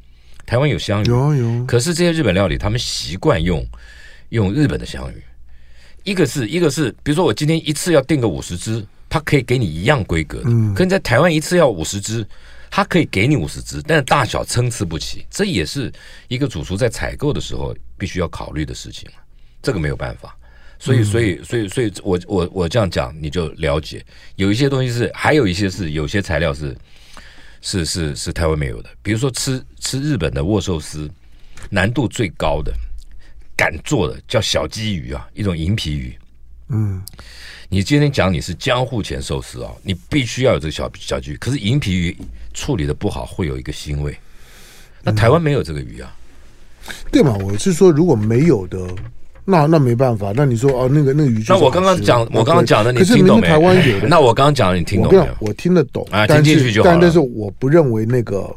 [0.50, 1.66] 台湾有香鱼，有有。
[1.66, 3.64] 可是这些日本料理，他们习惯用
[4.30, 5.24] 用日本的香鱼。
[6.04, 10.46] 一个是一个是，比如说我今天一次要订个五十只，他可以给你一样规格的。
[10.48, 10.74] 嗯。
[10.74, 12.26] 可你在台湾一次要五十只，
[12.72, 15.24] 他可以给你五十只，但是大小参差不齐。
[15.30, 15.94] 这也是
[16.30, 19.08] 一个主厨在采购的时候必须要考虑的事情。
[19.62, 20.36] 这个没有办法。
[20.80, 24.04] 所以所以所以所以我我我这样讲你就了解，
[24.36, 26.76] 有一些东西是，还有一些是，有些材料是。
[27.62, 31.10] 是是是台湾没有的，比如说吃吃日本的握寿司，
[31.70, 32.74] 难度最高的，
[33.56, 36.18] 敢做的叫小鲫鱼啊，一种银皮鱼。
[36.70, 37.02] 嗯，
[37.68, 42.18] 你今天讲你是江户前寿司啊，你必须要有这个小小鲫鱼，可是银皮鱼
[42.54, 44.18] 处理的不好会有一个腥味，
[45.04, 46.16] 那台湾没有这个鱼啊，
[46.88, 47.36] 嗯、对嘛？
[47.38, 48.96] 我是说如果没有的。
[49.50, 53.48] 那那没办法，那你说哦，那个那个鱼，那我刚刚讲，我刚刚讲的你听懂没？
[53.48, 55.28] 台湾有的， 那我刚刚讲的你听懂没有？
[55.40, 56.90] 我听得懂啊，听进去就好。
[56.90, 58.56] 但但是我不认为那个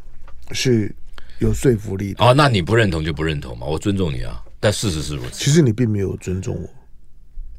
[0.53, 0.95] 是
[1.39, 2.25] 有说服力的。
[2.25, 4.41] 哦，那你不认同就不认同嘛，我尊重你啊。
[4.61, 5.45] 但事实是如此。
[5.45, 6.69] 其实你并没有尊重我，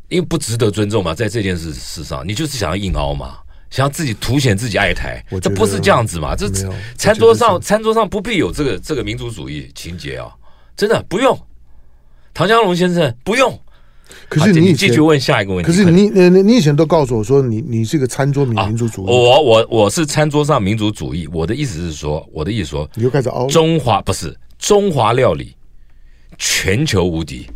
[0.10, 6.36] 因为不值得尊重嘛，在这件事事上，你就是想要硬凹嘛，想要自己凸显自己爱台，这不是这样子嘛？
[6.36, 6.48] 这
[6.96, 10.32] 餐桌上餐桌上不必有这个这个民族主义情节啊，
[10.78, 11.38] 真的不用。
[12.34, 13.60] 唐江龙先生不用，
[14.28, 15.72] 可是你继续问下一个问题。
[15.72, 19.06] 可是你你你以前都告诉我说你你是个餐桌民民族主义。
[19.08, 21.28] 我我我是餐桌上民族主义。
[21.32, 23.48] 我的意思是说，我的意思说，你又开始凹。
[23.48, 25.56] 中华不是中华料理，
[26.38, 27.48] 全球无敌。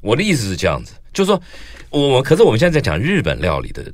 [0.00, 1.40] 我的意思是这样子，就是说，
[1.90, 3.84] 我可是我们现在在讲日本料理的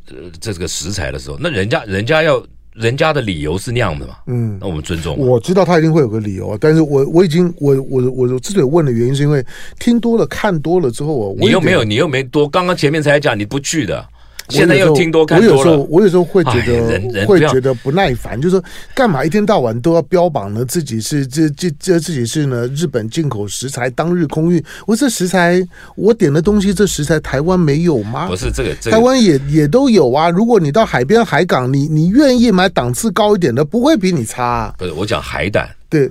[0.40, 2.40] 这个食材的时候，那人家人家要。
[2.77, 4.17] 人家的理由是那样的嘛？
[4.27, 5.17] 嗯，那我们尊重。
[5.17, 9.45] 我知道他一定会有个理由，但是我我已经我我我之所以问的原因，是因为
[9.79, 14.07] 听多了看多了之后，我你又没有你又没多，刚刚前面才讲你不去的。
[14.49, 20.65] 现在又听多看多了，我有时候我有时候会觉得会觉得不耐烦，就是说干嘛一天到晚都要标榜呢？
[20.65, 24.63] 自己是这这这自己是呢日本进口食材当日空运。
[24.87, 25.61] 我这食材
[25.97, 28.27] 我点的东西，这食材台湾没有吗？
[28.27, 30.31] 不是这个，台湾也也都有啊。
[30.31, 34.75] 如果你到海边海港，你你愿意买档次高一点的，不会比你差。
[34.79, 36.11] 不是我讲海胆，对。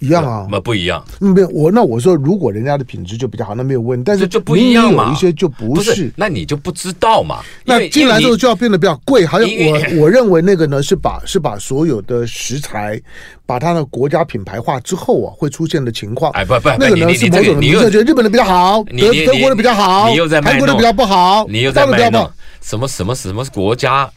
[0.00, 1.04] 一样啊，那不一样。
[1.18, 4.02] 没有我那我说，如果人家的品质就比较好，那没有问题。
[4.04, 7.40] 但是就不一样嘛，有一些就不是，那你就不知道嘛。
[7.64, 13.00] 那进来之后就要变得比较贵，好像我我认为那个呢是把是把所有的食材
[13.44, 16.32] 把它的国家品牌化之后啊会出现的情况。
[16.32, 22.30] 哎不不，那个呢是某种你就觉得日本的比较好，德德国的比较好，你又在韩国的比较不好，你又在卖弄
[22.62, 24.10] 什么什么什么国家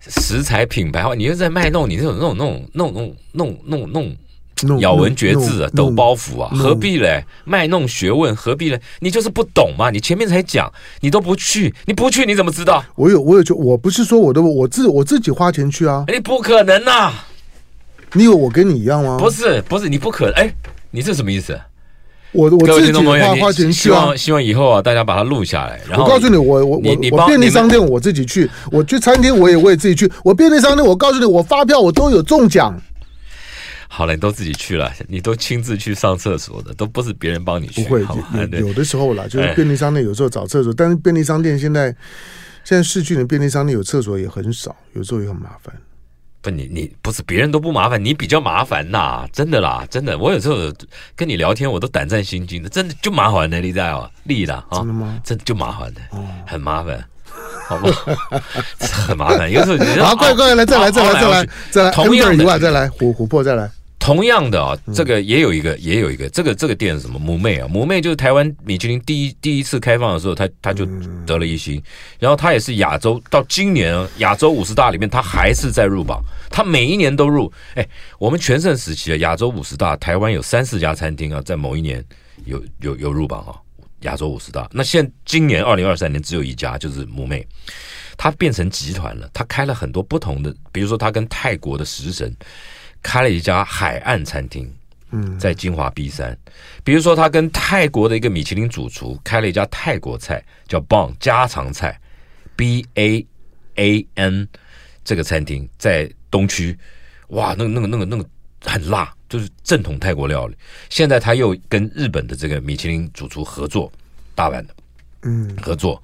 [0.00, 4.16] 食材品牌化，你又在卖弄你那种那种那种那种那种那种那种。
[4.80, 7.24] 咬文嚼字啊，抖包袱啊，何必嘞？
[7.44, 8.80] 卖弄学问，何必嘞？
[9.00, 9.90] 你就是不懂嘛！
[9.90, 10.70] 你前面才讲，
[11.00, 12.84] 你都不去，你不去你怎么知道？
[12.94, 16.04] 我有，我有去，我不是说我的，我自我自己花钱去啊！
[16.08, 17.12] 你不可能呐！
[18.12, 19.16] 你以为我跟你一样吗？
[19.18, 20.32] 不是，不是，你不可！
[20.32, 20.52] 哎，
[20.90, 21.58] 你这什么意思？
[22.32, 23.94] 我我自己花花钱去啊！
[23.94, 25.80] 希望希望以后啊，大家把它录下来。
[25.88, 30.08] 然后我告诉你，我我我我便利商店我自己去，我去餐厅我也我也自己去。
[30.22, 32.72] 我便利商店，我告诉你，我发票我都有中奖。
[33.92, 37.82] 好了，你都自己去了，你都亲自去上厕所的，都不是别人帮你去。
[37.82, 38.02] 不会，
[38.52, 41.86] 有有的时候啦，就是便利商店有时候找厕所，但是便利商店现在
[42.62, 45.74] 现在市区的便利商店有厕所也很少，有时候也很麻烦。
[46.40, 50.16] 不，你你不是别人都不麻烦，你比较麻烦呐，真的啦，真的。
[50.16, 50.56] 我有时候
[51.16, 54.10] 跟你聊天，我都胆战心惊的，真的就麻烦的，你知道吗？
[54.22, 55.20] 丽的啊，真的吗？
[55.24, 56.00] 真的就麻烦的，
[56.46, 57.04] 很麻烦，
[57.66, 58.16] 好不好？
[59.08, 63.68] 很麻烦，有时候好，快快来，再来，再来，再来，再来，同样以外再来，琥琥珀再来。
[64.00, 67.18] 同样的啊，这个也有一个，也有一个，这个这个店是什么？
[67.18, 70.86] 母妹啊，母妹就是台湾米其林第一第一次开放的时候，他他就
[71.26, 71.80] 得了一星，
[72.18, 77.52] 然后他也是亚洲到今年亚洲五十大里面，他还是在入榜，他每一年都入。
[77.74, 77.86] 哎，
[78.18, 82.02] 我们全盛时期啊，亚洲五十大，台湾有三四家餐厅啊，在某一年
[82.46, 83.52] 有有有入榜啊，
[84.00, 84.66] 亚洲五十大。
[84.72, 87.46] 那现今年二零二三年只有一家，就是母妹，
[88.16, 92.34] 他变成集团了，他开了很多不同的，比如说他跟泰国的食神。
[93.02, 94.72] 开了一家海岸餐厅，
[95.10, 96.36] 嗯，在金华 B 三。
[96.84, 102.00] 比如说，他跟泰国的一个米其林主厨开了一家泰国菜，叫 Bang 家常菜
[102.56, 103.26] ，B A
[103.76, 104.48] A N
[105.04, 106.78] 这个餐厅在东区。
[107.28, 108.28] 哇，那个、那个、那个、那个
[108.64, 110.56] 很辣，就是正统泰国料理。
[110.88, 113.90] 现在他又跟日本的这个米其林主厨合作，
[114.34, 114.74] 大阪的，
[115.22, 116.02] 嗯，合作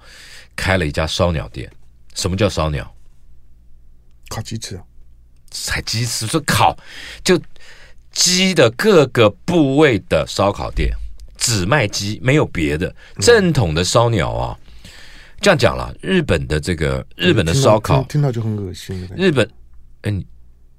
[0.54, 1.70] 开了一家烧鸟店。
[2.14, 2.94] 什么叫烧鸟？
[4.28, 4.82] 烤鸡翅啊。
[5.64, 6.76] 才鸡翅，说烤
[7.24, 7.40] 就
[8.12, 10.92] 鸡的各个部位的烧烤店，
[11.36, 12.94] 只卖鸡，没有别的。
[13.20, 14.58] 正统的烧鸟啊，
[15.40, 19.08] 这样讲了，日本的这个日本的烧烤，听到就很恶心。
[19.16, 19.48] 日本，
[20.02, 20.26] 哎，你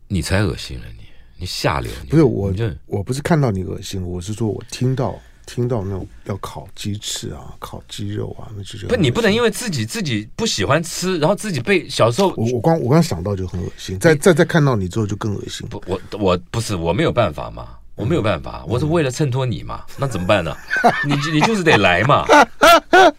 [0.07, 1.03] 你才恶心了，你
[1.37, 1.91] 你下流。
[2.09, 2.53] 不是我，
[2.85, 5.19] 我不是看到你恶心，我是说我听到。
[5.47, 15.67] 听到那种要烤鸡翅啊，烤鸡肉啊，那就觉得不，你不能因为自己自己不喜欢吃，然后自己被小时候我我刚我刚想到就很恶心，再再再看到你之后就更恶心。
[15.67, 17.69] 不，我我不是我没有办法嘛。
[17.97, 20.55] 我没有办法，我是为了衬托你嘛，那怎么办呢？
[21.03, 22.23] 你你就是得来嘛，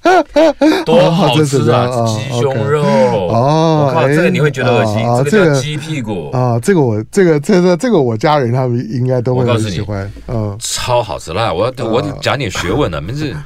[0.86, 2.06] 多好吃啊！
[2.06, 11.52] 鸡胸肉哦，我靠，这个你会觉得恶心，这个叫鸡屁股啊，这个我这个这个这个我家人他们应该都会很喜欢，嗯，超好吃啦！
[11.52, 13.36] 我要我讲点学问呢， 是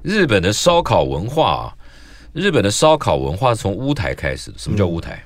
[0.00, 1.70] 日本的烧烤文化，
[2.32, 5.22] 日本的烧烤文化从乌台开始，什么叫乌台？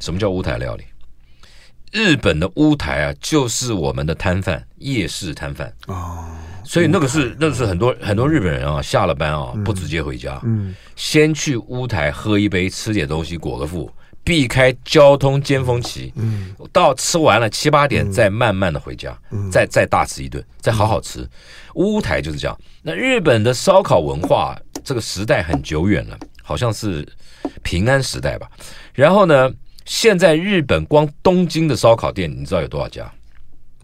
[0.00, 0.84] 什么叫乌台料理？
[1.92, 5.70] 日本的乌台啊，就是我们的摊贩，夜市摊贩。
[5.86, 6.24] 哦，
[6.64, 13.92] 所以那个是那个是很多很多日本人啊，下了班啊不直接回家，嗯，先去乌台喝一杯，吃点东西，裹个腹，
[14.24, 19.14] 避开交通尖峰期，嗯，到吃完了七八点再慢慢的回家，
[19.50, 21.28] 再再大吃一顿，再好好吃，
[21.74, 22.58] 乌台就是这样。
[22.80, 27.06] 那日本的烧烤文化这个时代很久远了，好像是
[27.62, 28.50] 平安时代吧，
[28.94, 29.50] 然后呢？
[29.84, 33.10] 现在日本光东京的烧烤店，你知道有多少家？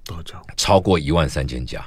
[0.04, 0.42] 多少家？
[0.56, 1.84] 超过一万三千家。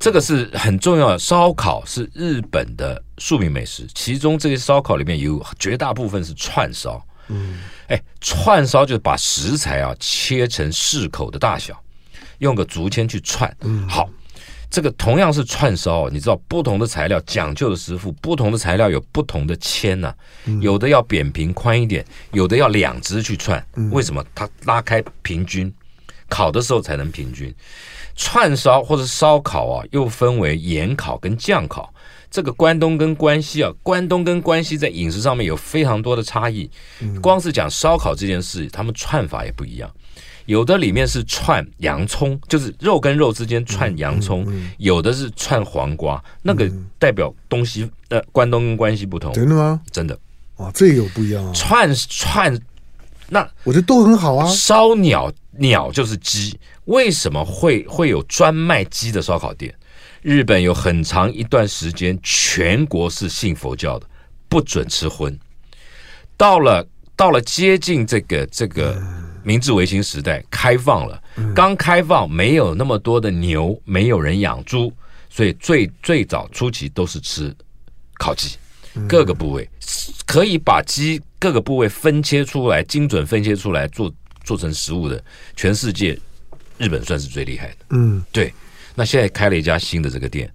[0.00, 1.18] 这个是很重要的。
[1.18, 7.04] 烧烤是日本的庶民美食，其中这些烧烤里面有绝大部分是串烧。
[7.28, 11.78] 嗯，哎，串烧就是把食材啊切成适口的大小，
[12.38, 13.54] 用个竹签去串。
[13.60, 14.08] 嗯，好。
[14.68, 20.14] 这个同样是串烧，你知道不同的材料讲究的师傅，不同的材料有不同的签呐、啊，
[20.60, 23.64] 有的要扁平宽一点，有的要两只去串。
[23.92, 24.24] 为什么？
[24.34, 25.72] 它拉开平均，
[26.28, 27.54] 烤的时候才能平均。
[28.16, 31.92] 串烧或者烧烤啊，又分为盐烤跟酱烤。
[32.28, 36.68] 这个关东跟关西啊，关东跟关西在饮食上面有非常多的差异。
[37.22, 39.90] 光是讲烧烤这件事，他们串法也不一样。
[40.46, 49.32] 有的里面是串洋葱，就是肉跟肉之间串洋葱；嗯嗯嗯、有的是串黄瓜，那个代表东西呃关东跟关西不同。
[49.32, 49.80] 真的吗？
[49.92, 50.18] 真的。
[50.56, 51.52] 哇，这个有不一样啊！
[51.52, 52.58] 串串
[53.28, 54.46] 那我觉得都很好啊。
[54.46, 59.74] 烧鸟鸟就是鸡，为什么会会有专卖鸡的烧烤店？
[60.22, 64.06] 日本有很长一段时间，全国是信佛教的，
[64.48, 65.38] 不准吃荤。
[66.36, 69.00] 到了到了接近这个这个
[69.46, 71.22] 明治维新时代，开放了，
[71.54, 74.92] 刚开放没有那么多的牛，没有人养猪，
[75.30, 77.54] 所以最最早初期都是吃
[78.14, 78.56] 烤鸡，
[79.08, 79.68] 各个部位
[80.26, 85.22] 可以把鸡各个部位分切出来，精准分切出来做做成食物的，
[85.54, 86.18] 全世界
[86.76, 87.76] 日本算是最厉害的。
[87.90, 88.52] 嗯，对。
[88.96, 90.52] 那现在开了一家新的这个店，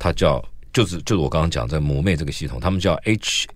[0.00, 3.46] 它叫就是就是我刚刚讲这个母妹这个系统，他们叫 H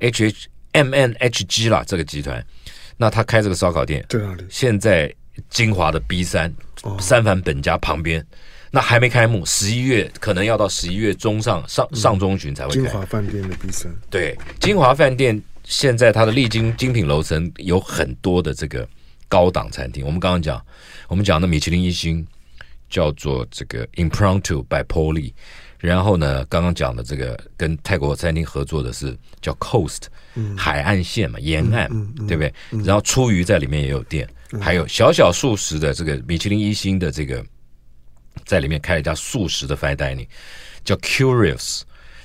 [0.00, 2.44] H H M N H G 啦，这个集团。
[3.00, 4.44] 那他开这个烧烤店在哪里？
[4.50, 5.10] 现在
[5.48, 6.52] 金华的 B 三
[6.98, 8.22] 三凡本家旁边，
[8.70, 12.82] 那还没开幕，十一月可能要到十一月中上上上中旬才会开。
[12.82, 18.86] 金华饭店的 B 三，对，金华饭店现在它的丽晶精品楼层有很多的这个
[19.30, 20.04] 高档餐厅。
[20.04, 20.62] 我们刚刚讲，
[21.08, 22.26] 我们讲的米其林一星。
[22.90, 25.32] 叫做这个 Impromptu by Paulie，
[25.78, 30.02] 然后呢，刚刚讲的这个跟泰国餐厅合作的是叫 Coast，
[30.56, 31.88] 海岸线嘛，沿岸，
[32.26, 32.52] 对不对？
[32.84, 34.28] 然后出鱼在里面也有店，
[34.60, 37.42] 还有小小素食的这个米其林一星的这个
[38.44, 40.26] 在里面开了一家素食的 fine dining，
[40.84, 41.82] 叫 Curious，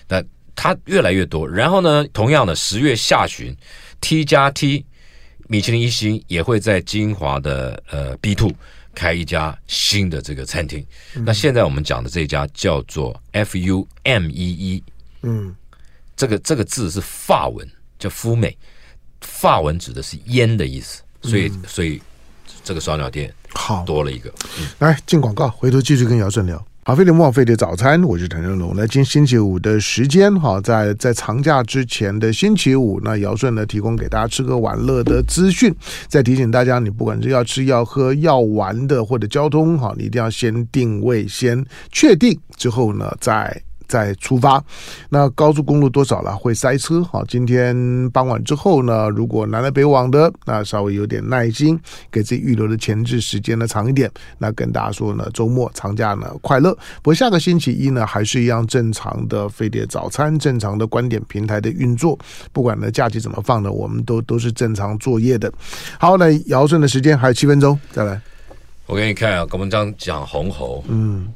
[0.07, 0.21] 那
[0.55, 1.47] 它越来越多。
[1.47, 3.55] 然后呢，同样的十月下旬
[4.01, 4.83] ，T 加 T
[5.47, 8.51] 米其林一星也会在金华的呃 B Two。
[8.95, 14.83] 开一家新的这个餐厅，那现在我们讲的这家叫做 F U M E E，
[15.21, 15.53] 嗯，
[16.15, 18.57] 这个这个字是法文，叫夫美，
[19.21, 22.01] 法文指的是烟的意思，所以所以
[22.63, 23.83] 这个烧鸟店好。
[23.85, 24.33] 多了一个。
[24.59, 26.65] 嗯、来进广告，回头继续跟姚顺聊。
[26.87, 28.75] 好，飞碟莫菲的早餐，我是陈正龙。
[28.75, 35.73] 那今星期五的时间，哈，在在长假之前的星期五，那尧舜呢提供给大家吃喝玩乐的资讯。
[36.07, 43.63] 再提醒大家，你不管是要吃要喝要玩的，或者交通，哈，你一定要先定位，先确定之后呢，再。
[43.87, 44.63] 再出发，
[45.09, 46.35] 那高速公路多少了？
[46.35, 47.03] 会塞车。
[47.03, 51.79] 哈，今天傍晚之后呢，如果南来北往的，那稍微有点耐心，
[52.11, 54.09] 给自己预留的前置时间呢长一点。
[54.37, 56.73] 那跟大家说呢，周末长假呢快乐。
[57.01, 62.17] 不过下个星期一呢，还是一样正常的飞碟早餐，正常的观点平台的运作。
[62.51, 65.51] 不管呢假期怎么放呢，我们都都是正常作业的。
[65.99, 68.19] 好，那姚舜的时间还有七分钟，再来。
[68.87, 71.33] 我给你看啊，我们刚讲红喉，嗯。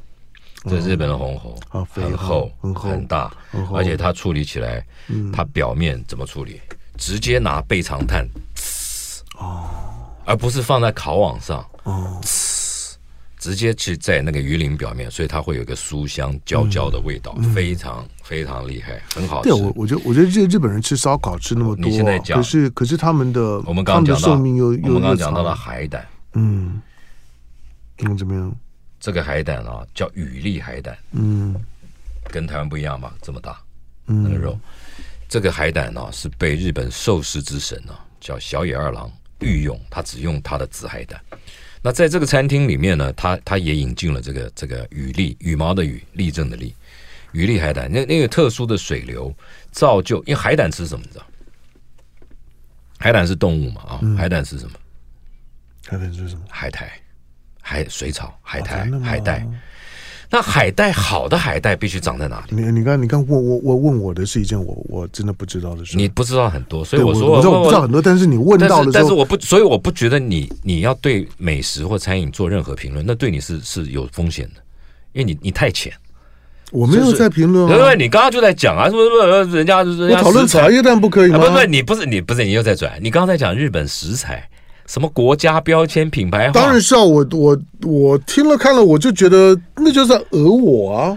[0.64, 1.58] 这是日本的红喉，
[1.90, 3.32] 很厚、很大，
[3.72, 4.84] 而且它处理起来，
[5.32, 6.60] 它表面怎么处理？
[6.98, 8.28] 直接拿备长炭，
[9.38, 9.70] 哦，
[10.26, 12.20] 而不是放在烤网上，哦，
[13.38, 19.48] 直接去在那个鱼鳞表面，所以它会有一个酥香焦焦的味道，非常非常厉害，很好吃。
[19.48, 26.82] 对，我我觉得我觉得日日本人吃烧烤吃那么多，你现在讲，可是可是他们的我们刚刚讲到，我们刚刚讲到了海胆，嗯，
[28.00, 28.54] 嗯，怎么样？
[29.00, 31.56] 这个海胆啊，叫羽利海胆，嗯，
[32.24, 33.14] 跟台湾不一样吧？
[33.22, 33.58] 这么大，
[34.06, 34.60] 嗯，那个肉，
[35.26, 39.10] 这个海胆呢、啊、是被日本寿司之神呢、啊、叫小野二郎
[39.40, 41.18] 御用，他只用他的紫海胆。
[41.82, 46.74] 那在这个餐厅里面呢，他他也引进了这个这个羽利羽毛的羽，立正的立，
[47.32, 47.90] 羽利海胆。
[47.90, 49.34] 那那个特殊的水流
[49.72, 51.02] 造就，因为海胆吃什么？
[51.06, 51.24] 你知道？
[52.98, 53.80] 海胆是动物嘛？
[53.80, 54.76] 啊、嗯，海胆是什么？
[55.86, 56.42] 海胆是什么？
[56.50, 56.92] 海苔。
[57.60, 59.46] 海水草、海苔、哦、海带，
[60.30, 62.54] 那海带好的海带必须长在哪里？
[62.54, 65.96] 你你刚你刚问我我问我的是一件我我真的不知道的事。
[65.96, 74.60] 你不知道很多，所以我说我，知道很多，但是你问到的但是我不，所以我不觉得你你要对美食或餐饮做任何评论，那对你是是有风险的，
[75.12, 75.92] 因为你你太浅。
[76.70, 79.56] 我没有在评论、啊，因为你刚刚就在讲啊，是不是？
[79.56, 81.38] 人家人家讨论茶叶蛋不可以吗？
[81.38, 84.48] 啊、不是你不是你不是你又在转，你刚刚在讲日本食材。
[84.90, 86.50] 什么国家标签品牌？
[86.50, 87.00] 当然是啊！
[87.00, 91.16] 我我我听了看了，我就觉得那就是讹我啊！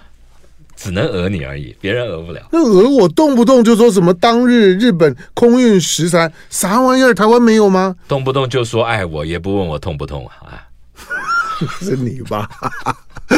[0.76, 2.42] 只能讹你而已，别人讹不了。
[2.52, 7.16] 那讹我动不动就说什么当日日本空运食材啥玩意儿？
[7.16, 7.96] 台湾没有吗？
[8.08, 10.70] 动不动就说爱我，也不问我痛不痛啊！
[11.82, 12.48] 是你吧？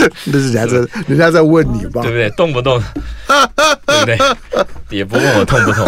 [0.26, 2.02] 那是人家在人家在问你吧？
[2.02, 2.30] 对不对？
[2.32, 2.82] 动不动，
[3.86, 4.18] 对不对？
[4.90, 5.86] 也不问我痛不痛，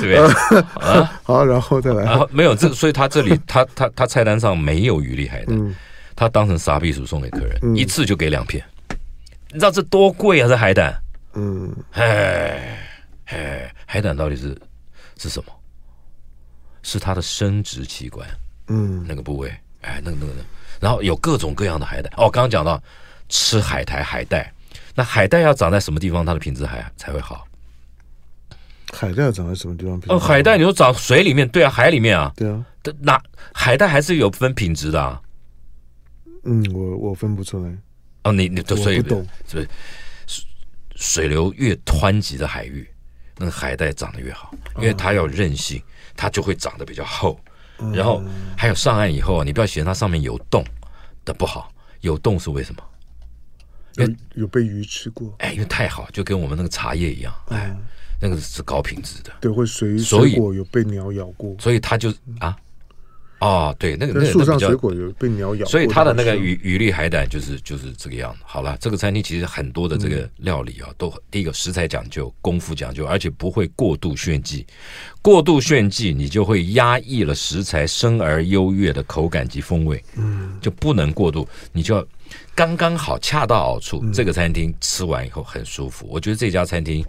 [0.00, 0.60] 对不对？
[0.80, 2.04] 啊，好，然后再来。
[2.04, 5.74] 然后没有这，所以他这里他他他菜单上没有鱼利海胆，
[6.14, 8.64] 他当成杀必死送给客人，一次就给两片。
[9.52, 10.48] 你知道这多贵啊？
[10.48, 10.94] 这海胆，
[11.34, 12.78] 嗯，哎
[13.26, 14.56] 哎，海胆到底是
[15.18, 15.52] 是什么？
[16.82, 18.26] 是它的生殖器官，
[18.68, 19.48] 嗯，那个部位，
[19.82, 20.32] 哎，那个那个，
[20.78, 22.12] 然后有各种各样的海胆。
[22.16, 22.80] 哦，刚刚讲到。
[23.28, 24.52] 吃海苔、海带，
[24.94, 27.46] 那海带要长在什么地方，它的品质还才会好？
[28.92, 30.00] 海带长在什么地方？
[30.08, 32.64] 哦，海带你说长水里面，对啊，海里面啊，对啊，
[33.00, 33.20] 那
[33.52, 35.20] 海带还是有分品质的啊。
[36.44, 37.76] 嗯，我我分不出来。
[38.22, 39.68] 哦，你你都水不懂，是不是？
[40.94, 42.88] 水流越湍急的海域，
[43.36, 45.82] 那个海带长得越好，因为它要韧性，
[46.16, 47.38] 它就会长得比较厚。
[47.92, 48.22] 然后
[48.56, 50.64] 还有上岸以后啊，你不要嫌它上面有洞
[51.24, 51.70] 的不好，
[52.00, 52.82] 有洞是为什么？
[53.96, 55.34] 有有被鱼吃过？
[55.38, 57.74] 哎，因为太好，就跟我们那个茶叶一样，哎，
[58.20, 59.32] 那个是高品质的。
[59.40, 62.56] 对，会水水果有被鸟咬过，所以它就啊。
[63.38, 68.38] 哦，对，那个那个树上水果有被鸟咬，所以它的那个鱼鱼粒海胆就是就是这个样子。
[68.46, 74.66] 好了，这个餐厅其实很多的这个料理啊，都第一个食材讲究，功夫讲究，而且不会过度炫技。
[75.20, 80.02] 过度炫技，你就会压抑了食材生而优越的口感及风味。
[80.16, 82.02] 嗯，就不能过度，你就要
[82.54, 84.04] 刚刚好，恰到好处。
[84.12, 87.04] 这个餐厅吃完以后很舒服，我觉得这家餐厅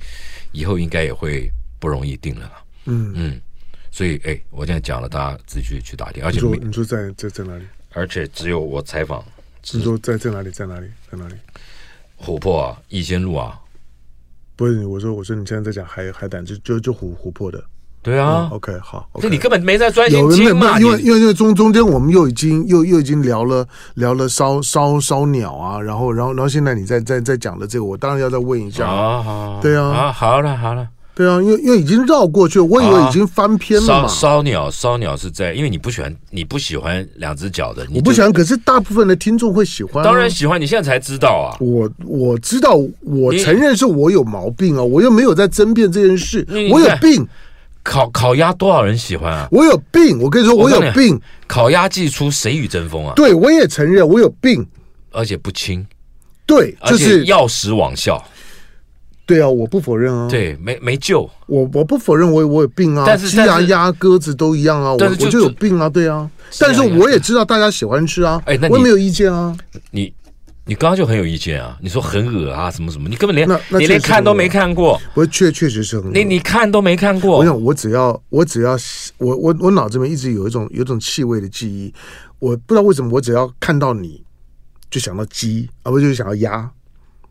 [0.52, 1.50] 以后应该也会
[1.80, 2.52] 不容易定了。
[2.86, 3.42] 嗯嗯。
[3.90, 6.24] 所以，哎，我现在讲了，大家自己去去打听。
[6.24, 7.66] 而且你说，你说在在在哪里？
[7.94, 9.26] 而且只有我采访。
[9.72, 10.52] 你说在在哪里？
[10.52, 10.88] 在哪里？
[11.12, 11.36] 在哪里？
[12.20, 13.60] 琥珀啊，逸仙路啊。
[14.56, 17.64] 不是，我说我说你现在在讲海海胆，就就就琥琥珀的。
[18.08, 18.48] 对啊。
[18.54, 19.06] OK，好。
[19.20, 20.80] 这你根本没在专心听嘛？
[20.80, 28.88] 因为因为因为中中间我们又已经又又已经聊了聊了烧烧烧鸟啊，然后然后然后现在你在在在讲的这个，我当然要再问一下。
[28.88, 29.60] 好好。
[29.62, 29.88] 对啊。
[29.88, 30.88] 啊，好了好了。
[31.14, 34.08] 对啊，因为因为已经绕过去了，我以为已经翻篇了嘛。
[34.08, 38.32] 烧鸟，烧鸟是在，因为你不喜欢，你不喜欢两只脚的，我不喜欢。
[38.32, 40.62] 可是大部分的听众会喜欢，当然喜欢。
[40.62, 41.58] 你现在才知道啊？
[41.60, 47.28] 我我知道，我承认是我有毛病啊，我又没有在争辩这件事，我有病。
[47.88, 49.48] 烤烤鸭多少人喜欢啊？
[49.50, 51.20] 我有病，我跟你说，我有病。
[51.48, 53.14] 烤鸭季出，谁与争锋啊？
[53.16, 54.68] 对，我也承认我有病，
[55.12, 55.86] 而且不轻。
[56.46, 58.22] 对，就是药石罔效。
[59.26, 60.28] 对啊，我不否认啊。
[60.30, 61.30] 对，没没救。
[61.46, 63.06] 我我不否认，我我有病啊。
[63.08, 64.92] 但是鸡鸭、鸭、鸽子都一样啊。
[64.92, 66.30] 我我就有病啊，对啊。
[66.60, 68.42] 但是我也知道大家喜欢吃啊。
[68.46, 69.56] 哎，那我也没有意见啊。
[69.92, 70.14] 你
[70.68, 71.78] 你刚刚就很有意见啊！
[71.82, 73.08] 你说很恶啊，什么什么？
[73.10, 73.48] 你根本连
[73.80, 75.02] 你连看都没看过。
[75.14, 76.12] 我确确实是很恶。
[76.14, 77.38] 你你看都没看过。
[77.38, 78.78] 我想，我只要我只要
[79.18, 81.94] 我我我脑子里面一直有一种有一种气味的记忆，
[82.40, 84.22] 我不知道为什么，我只要看到你
[84.92, 86.70] 就想到鸡，啊不就是想到鸭。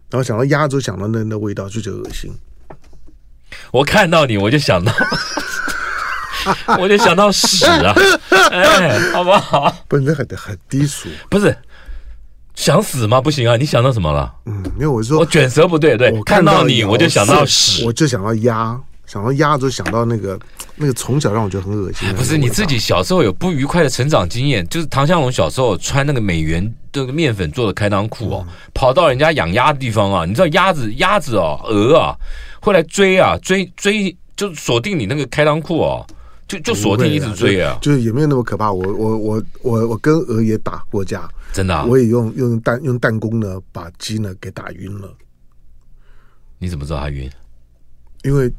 [0.08, 2.32] 然后想到鸭就，想到那那味道就觉得恶心。
[3.72, 4.92] 我看到你，我就想到，
[6.80, 7.92] 我就想到屎啊！
[8.50, 9.84] 哎，好不好？
[9.88, 11.54] 不是很很低俗，不是
[12.56, 13.20] 想死吗？
[13.20, 13.56] 不行啊！
[13.56, 14.34] 你想到什么了？
[14.46, 18.76] 嗯，因为我说我卷舌不对，对，看到你我就想到屎，我就想到鸭。
[19.06, 20.36] 想到鸭子，想到那个
[20.74, 22.12] 那个从小让我觉得很恶心。
[22.14, 32.16] 不是你自己小时候有不愉快的成长经验，就是唐湘龙小时候穿那个美元的面粉做的开裆裤哦，跑到人家养鸭的地方啊，你知道鸭子鸭子哦鹅啊
[32.60, 36.04] 会来追啊追追就锁定你那个开裆裤哦，
[36.48, 38.72] 就就锁定一直追啊，就是也没有那么可怕。
[38.72, 45.12] 我我我我我跟鹅也打过架，真的，我也用用弹用弹弓呢把鸡呢给打晕了。
[46.58, 47.30] 你怎么知道它晕？
[48.24, 48.52] 因为。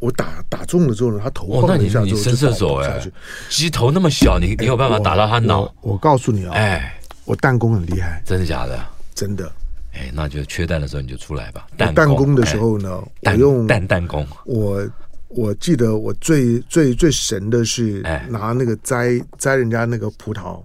[0.00, 3.00] 我打打中了之后呢，他头晃一下之后就倒。
[3.48, 5.72] 鸡头那么小，你你有办法打到他脑？
[5.80, 8.78] 我告诉你啊，哎，我弹弓很厉害，真的假的？
[9.14, 9.50] 真的。
[9.94, 11.68] 哎，那就缺蛋的时候你就出来吧。
[11.78, 14.26] 弹弹弓的时候呢，我用弹弹弓。
[14.44, 14.86] 我
[15.34, 20.62] 我记得我最最最神的是拿那个摘摘人家那个葡萄。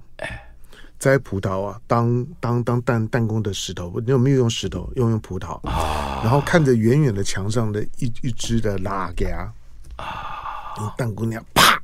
[0.99, 4.91] 摘葡萄啊，当当当弹弹弓的石头，你有没有用石头？
[4.97, 5.57] 用用葡萄。
[5.65, 9.49] 啊，然后看着远远的墙上的一一只的拉牙
[9.95, 11.81] 啊，用弹弓那样啪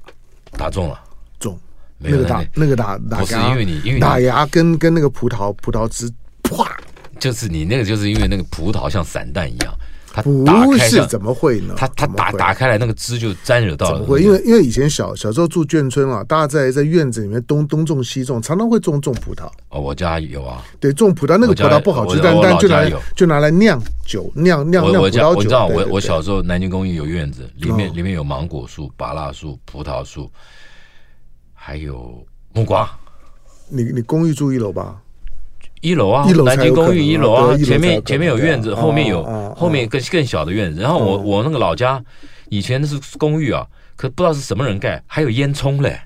[0.51, 0.99] 打中了，
[1.39, 1.57] 中。
[1.97, 6.11] 那个打那个打打是因为你因为打牙跟跟那个葡萄葡萄汁
[6.43, 6.77] 啪，
[7.17, 9.73] 就是你那个就是因为那个葡萄像散弹一样。
[10.21, 11.73] 不是怎么会呢？
[11.77, 13.99] 他他打打开来那个汁就沾惹到了。
[13.99, 14.21] 怎么会？
[14.21, 19.45] 因为因为以前小小时候住眷村啊，大家在在院子里面东东种西种，常常会种种葡萄。
[19.69, 20.63] 哦，我家有啊。
[20.79, 25.29] 对，种葡萄那个葡萄不好吃，但但就拿来就拿来酿酒，酿酿酿葡萄酒。
[25.29, 30.31] 我知道，我我小时候南京公寓有院子，里面里面有芒果树、芭乐树、葡萄树，
[31.53, 32.89] 还有木瓜。
[33.67, 35.01] 你你公寓住一楼吧？
[35.85, 39.23] 一楼啊，南京公寓一楼啊，前面前面有院子，后面有
[39.55, 40.81] 后面更更小的院子。
[40.81, 42.03] 然后我我那个老家
[42.49, 43.63] 以前是公寓啊，
[43.95, 45.99] 可不知道是什么人盖，还有烟囱嘞。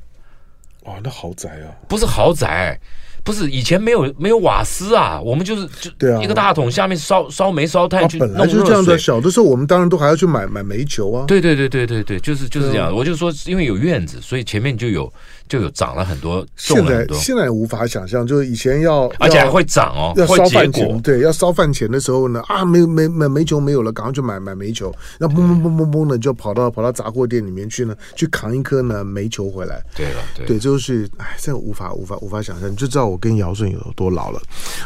[0.84, 1.72] 哇，那豪宅啊！
[1.88, 2.80] 不是豪宅，
[3.24, 8.38] 不是以前没有没有瓦斯啊，我们就是就对啊，一个大桶下面烧烧煤烧炭去弄热水。
[8.38, 8.98] 本来就是这样的。
[8.98, 11.26] 小的时候我们当然都还要去买买煤球啊。
[11.28, 12.94] 对对对对对对，就是就是这样。
[12.94, 15.12] 我就说，因为有院子，所以前面就有
[15.50, 16.46] 就有涨了很多。
[16.56, 21.02] 现在现在无法想象，就是以前要而且还会长哦，要烧饭钱。
[21.02, 24.94] 对，要烧饭钱的时候呢，啊，煤煤煤煤球没有了，赶快去买买煤球。
[25.18, 29.84] 那嘣嘣嘣嘣嘣的就跑到跑到杂货店里面去呢，去扛一颗呢煤球回来。
[29.96, 34.40] 对了，对，对，就是哎，这无法无法无法想象，你就知道我跟姚顺有多老了。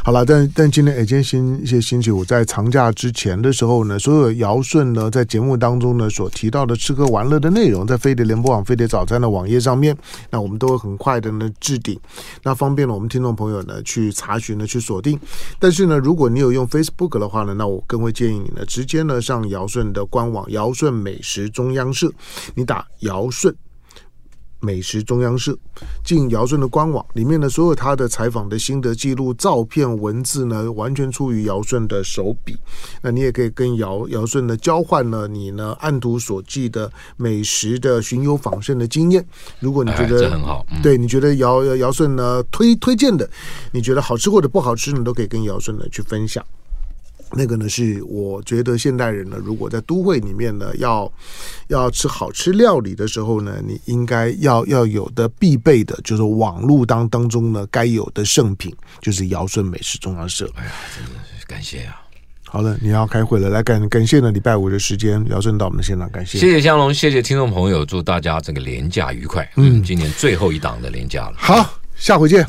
[0.04, 9.96] 好了，但但今天哎，今天星一些星期五在长假之前的时候呢，所有姚顺呢在节目当中呢所提到的吃喝玩乐的内容，在飞碟联播网飞碟早餐的网页上面，
[10.30, 12.00] 那我们都会很快的呢置顶，
[12.44, 15.20] 那方便了我们听众朋友呢去查询呢去锁定。
[15.60, 22.12] 但是呢，如果你有用 Facebook 的话呢，那我更会建议你呢直接呢上尧舜的官网尧舜美食中央社，
[22.56, 23.54] 你打尧舜。
[24.64, 25.54] 美食中央社，
[26.06, 32.58] 进姚顺的官网里面的，所有他的采访的心得记录、照片、文字呢，完全出于姚顺的手笔。
[33.02, 39.26] 那你也可以跟姚姚顺呢交换了，你呢按图所记的美食的巡游访胜的经验。
[39.60, 43.30] 如果你觉得、哎、很好，嗯、对你觉得姚姚顺呢推推荐的，
[43.74, 46.42] 你觉得好吃或者不好吃你，都可以跟姚顺呢去分享。
[47.36, 51.12] 那个呢，是我觉得现代人呢，如果在都会里面呢，要
[51.68, 60.50] 要吃好吃料理的时候呢，你应该要要有的必备的，就是网络当当中呢该有的圣品，就是尧舜美食中央社。
[60.56, 62.00] 哎呀，真的是感谢啊！
[62.46, 69.50] 好了，你要开会了，来感感谢呢礼拜五的时间，尧舜到我们的现场，感谢，谢谢香龙，谢谢听众朋友，祝大家这个廉价愉快。
[69.56, 72.46] 嗯，今年最后一档的廉价了，好，下回见。